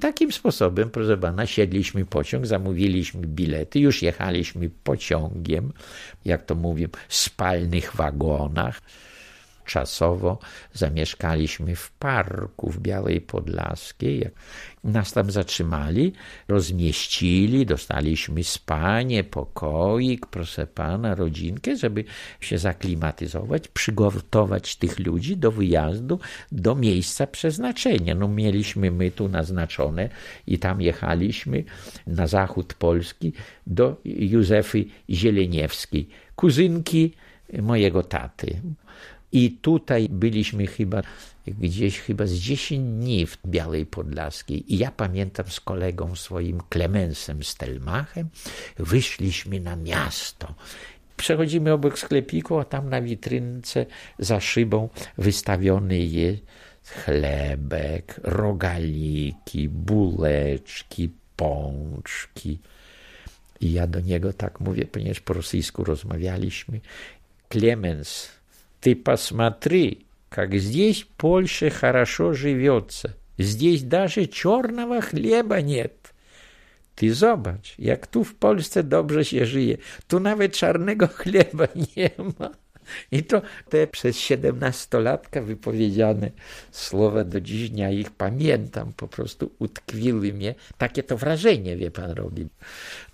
Takim 0.00 0.32
sposobem, 0.32 0.90
proszę 0.90 1.16
pana, 1.18 1.46
siedliśmy 1.46 2.04
pociąg, 2.04 2.46
zamówiliśmy 2.46 3.26
bilety, 3.26 3.80
już 3.80 4.02
jechaliśmy 4.02 4.70
pociągiem, 4.84 5.72
jak 6.24 6.44
to 6.44 6.54
mówię, 6.54 6.88
w 7.08 7.14
spalnych 7.14 7.96
wagonach 7.96 8.80
czasowo 9.70 10.38
zamieszkaliśmy 10.72 11.76
w 11.76 11.90
parku 11.90 12.70
w 12.70 12.78
Białej 12.80 13.20
Podlaskiej. 13.20 14.30
Nas 14.84 15.12
tam 15.12 15.30
zatrzymali, 15.30 16.12
rozmieścili, 16.48 17.66
dostaliśmy 17.66 18.44
spanie, 18.44 19.24
pokoik, 19.24 20.26
proszę 20.26 20.66
pana, 20.66 21.14
rodzinkę, 21.14 21.76
żeby 21.76 22.04
się 22.40 22.58
zaklimatyzować, 22.58 23.68
przygotować 23.68 24.76
tych 24.76 24.98
ludzi 24.98 25.36
do 25.36 25.50
wyjazdu 25.50 26.18
do 26.52 26.74
miejsca 26.74 27.26
przeznaczenia. 27.26 28.14
No 28.14 28.28
mieliśmy 28.28 28.90
my 28.90 29.10
tu 29.10 29.28
naznaczone 29.28 30.08
i 30.46 30.58
tam 30.58 30.80
jechaliśmy 30.80 31.64
na 32.06 32.26
zachód 32.26 32.74
Polski 32.74 33.32
do 33.66 34.00
Józefy 34.04 34.84
Zieleniewskiej, 35.10 36.08
kuzynki 36.36 37.14
mojego 37.62 38.02
taty. 38.02 38.60
I 39.32 39.50
tutaj 39.50 40.08
byliśmy 40.10 40.66
chyba 40.66 41.02
gdzieś 41.46 42.00
chyba 42.00 42.26
z 42.26 42.32
10 42.32 42.80
dni 42.80 43.26
w 43.26 43.38
Białej 43.46 43.86
Podlaskiej. 43.86 44.74
I 44.74 44.78
ja 44.78 44.90
pamiętam 44.90 45.46
z 45.48 45.60
kolegą 45.60 46.16
swoim 46.16 46.60
Klemensem 46.68 47.44
Stelmachem, 47.44 48.28
wyszliśmy 48.78 49.60
na 49.60 49.76
miasto. 49.76 50.54
Przechodzimy 51.16 51.72
obok 51.72 51.98
sklepiku, 51.98 52.58
a 52.58 52.64
tam 52.64 52.88
na 52.88 53.02
witrynce 53.02 53.86
za 54.18 54.40
szybą 54.40 54.88
wystawiony 55.18 55.98
jest 55.98 56.42
chlebek, 56.84 58.20
rogaliki, 58.22 59.68
buleczki, 59.68 61.10
pączki. 61.36 62.58
I 63.60 63.72
ja 63.72 63.86
do 63.86 64.00
niego 64.00 64.32
tak 64.32 64.60
mówię, 64.60 64.84
ponieważ 64.84 65.20
po 65.20 65.32
rosyjsku 65.32 65.84
rozmawialiśmy. 65.84 66.80
Klemens, 67.48 68.28
Ты 68.80 68.96
посмотри, 68.96 70.06
как 70.28 70.54
здесь 70.54 71.02
в 71.02 71.08
Польше 71.08 71.70
хорошо 71.70 72.32
живется. 72.32 73.16
Здесь 73.38 73.82
даже 73.82 74.26
черного 74.26 75.00
хлеба 75.00 75.60
нет. 75.60 75.94
Jak 77.78 78.06
tu 78.06 78.24
w 78.24 78.34
Polsce 78.34 78.82
dobrze 78.82 79.24
się 79.24 79.46
żyje. 79.46 79.78
Tu 80.08 80.20
nawet 80.20 80.56
czarnego 80.56 81.08
chleba 81.08 81.68
nie 81.96 82.10
ma. 82.40 82.50
I 83.12 83.22
to 83.22 83.42
te 83.68 83.86
przez 83.86 84.18
siedemnastolatka 84.18 85.42
wypowiedziane 85.42 86.30
słowa 86.70 87.24
do 87.24 87.40
dziś 87.40 87.70
dnia 87.70 87.90
ich 87.90 88.10
pamiętam, 88.10 88.92
po 88.92 89.08
prostu 89.08 89.50
utkwiły 89.58 90.32
mnie. 90.32 90.54
Takie 90.78 91.02
to 91.02 91.16
wrażenie, 91.16 91.76
wie 91.76 91.90
pan, 91.90 92.10
robi. 92.10 92.46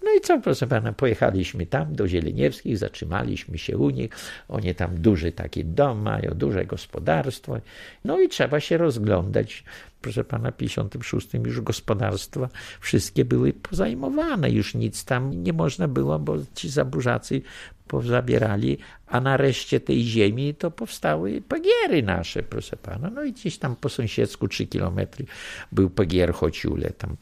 No 0.07 0.13
i 0.13 0.21
co, 0.21 0.41
proszę 0.41 0.67
pana, 0.67 0.93
pojechaliśmy 0.93 1.67
tam 1.67 1.95
do 1.95 2.09
Zieleniewskich, 2.09 2.79
zatrzymaliśmy 2.79 3.59
się 3.59 3.79
u 3.79 3.91
nich. 3.91 4.11
Oni 4.49 4.75
tam 4.75 5.01
duży 5.01 5.33
taki 5.33 5.65
dom 5.65 6.03
mają, 6.03 6.31
duże 6.35 6.67
gospodarstwo. 6.67 7.59
No 8.05 8.21
i 8.21 8.29
trzeba 8.29 8.61
się 8.61 8.79
rozglądać. 8.79 9.65
Proszę 10.01 10.25
pana, 10.25 10.51
w 10.51 10.57
56 10.57 11.29
już 11.35 11.61
gospodarstwa 11.61 12.49
wszystkie 12.81 13.25
były 13.25 13.53
pozajmowane, 13.53 14.51
już 14.51 14.75
nic 14.75 15.05
tam 15.05 15.43
nie 15.43 15.53
można 15.53 15.89
było, 15.89 16.19
bo 16.19 16.37
ci 16.55 16.69
zaburzacy 16.69 17.43
pozabierali, 17.89 18.79
a 19.07 19.21
na 19.21 19.37
reszcie 19.37 19.81
tej 19.81 20.05
ziemi 20.05 20.55
to 20.55 20.71
powstały 20.71 21.43
pagiery 21.49 22.03
nasze, 22.03 22.43
proszę 22.43 22.77
pana. 22.77 23.11
No 23.11 23.25
i 23.25 23.33
gdzieś 23.33 23.59
tam 23.59 23.77
po 23.77 23.89
sąsiedzku, 23.89 24.49
trzy 24.49 24.67
kilometry, 24.67 25.27
był 25.73 25.91
pagier 25.91 26.33
Chociule, 26.33 26.91
tam 26.91 27.17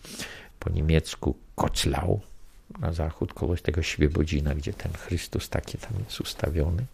po 0.59 0.71
niemiecku 0.71 1.37
Koclau, 1.55 2.21
na 2.79 2.93
zachód, 2.93 3.35
koło 3.35 3.57
tego 3.57 3.83
Świebodzina, 3.83 4.55
gdzie 4.55 4.73
ten 4.73 4.93
Chrystus 4.93 5.49
taki 5.49 5.79
tam 5.79 5.93
jest 6.05 6.21
ustawiony. 6.21 6.85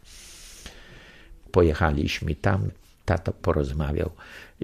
Pojechaliśmy 1.53 2.35
tam, 2.35 2.71
tato 3.05 3.33
porozmawiał 3.33 4.11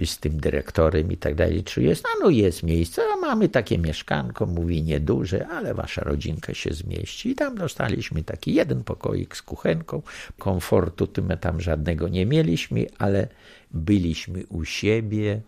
z 0.05 0.19
tym 0.19 0.41
dyrektorem 0.41 1.13
i 1.13 1.17
tak 1.17 1.35
dalej, 1.35 1.65
czy 1.65 1.83
jest, 1.83 2.07
a 2.07 2.25
no 2.25 2.31
jest 2.31 2.63
miejsce, 2.63 3.03
a 3.15 3.17
mamy 3.17 3.49
takie 3.49 3.79
mieszkanko, 3.79 4.47
mówi 4.47 4.83
nieduże, 4.83 5.49
ale 5.49 5.75
wasza 5.75 6.01
rodzinka 6.05 6.55
się 6.55 6.71
zmieści. 6.75 7.31
I 7.31 7.35
tam 7.35 7.57
dostaliśmy 7.57 8.23
taki 8.23 8.55
jeden 8.55 8.85
pokoik 8.85 9.37
z 9.37 9.43
kuchenką, 9.43 10.03
komfortu 10.39 11.07
tym 11.07 11.33
tam 11.41 11.61
żadnego 11.61 12.09
nie 12.09 12.27
mieliśmy, 12.27 12.87
ale 12.99 13.29
byliśmy 13.71 14.47
u 14.47 14.65
siebie 14.65 15.41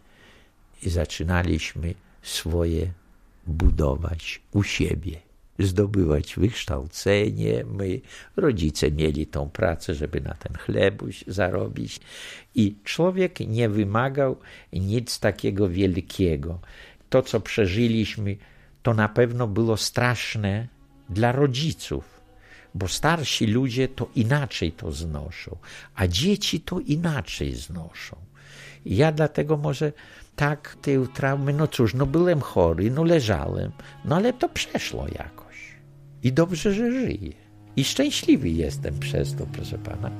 i 0.82 0.90
zaczynaliśmy 0.90 1.94
swoje 2.22 2.92
budować 3.46 4.40
u 4.52 4.62
siebie 4.62 5.27
zdobywać 5.58 6.36
wykształcenie. 6.36 7.64
My, 7.64 8.00
rodzice, 8.36 8.90
mieli 8.90 9.26
tą 9.26 9.50
pracę, 9.50 9.94
żeby 9.94 10.20
na 10.20 10.34
ten 10.34 10.56
chlebuś 10.56 11.24
zarobić. 11.26 12.00
I 12.54 12.76
człowiek 12.84 13.40
nie 13.40 13.68
wymagał 13.68 14.36
nic 14.72 15.20
takiego 15.20 15.68
wielkiego. 15.68 16.60
To, 17.10 17.22
co 17.22 17.40
przeżyliśmy, 17.40 18.36
to 18.82 18.94
na 18.94 19.08
pewno 19.08 19.46
było 19.46 19.76
straszne 19.76 20.68
dla 21.10 21.32
rodziców, 21.32 22.20
bo 22.74 22.88
starsi 22.88 23.46
ludzie 23.46 23.88
to 23.88 24.08
inaczej 24.14 24.72
to 24.72 24.92
znoszą, 24.92 25.56
a 25.94 26.06
dzieci 26.06 26.60
to 26.60 26.80
inaczej 26.80 27.54
znoszą. 27.54 28.16
I 28.84 28.96
ja 28.96 29.12
dlatego 29.12 29.56
może 29.56 29.92
tak 30.36 30.76
te 30.82 31.06
traumy, 31.14 31.52
no 31.52 31.66
cóż, 31.66 31.94
no 31.94 32.06
byłem 32.06 32.40
chory, 32.40 32.90
no 32.90 33.04
leżałem, 33.04 33.72
no 34.04 34.16
ale 34.16 34.32
to 34.32 34.48
przeszło 34.48 35.06
jakoś. 35.08 35.47
I 36.22 36.32
dobrze, 36.32 36.72
że 36.72 36.92
żyję. 36.92 37.32
I 37.76 37.84
szczęśliwy 37.84 38.48
jestem 38.48 38.98
przez 38.98 39.34
to, 39.34 39.46
proszę 39.46 39.78
pana. 39.78 40.10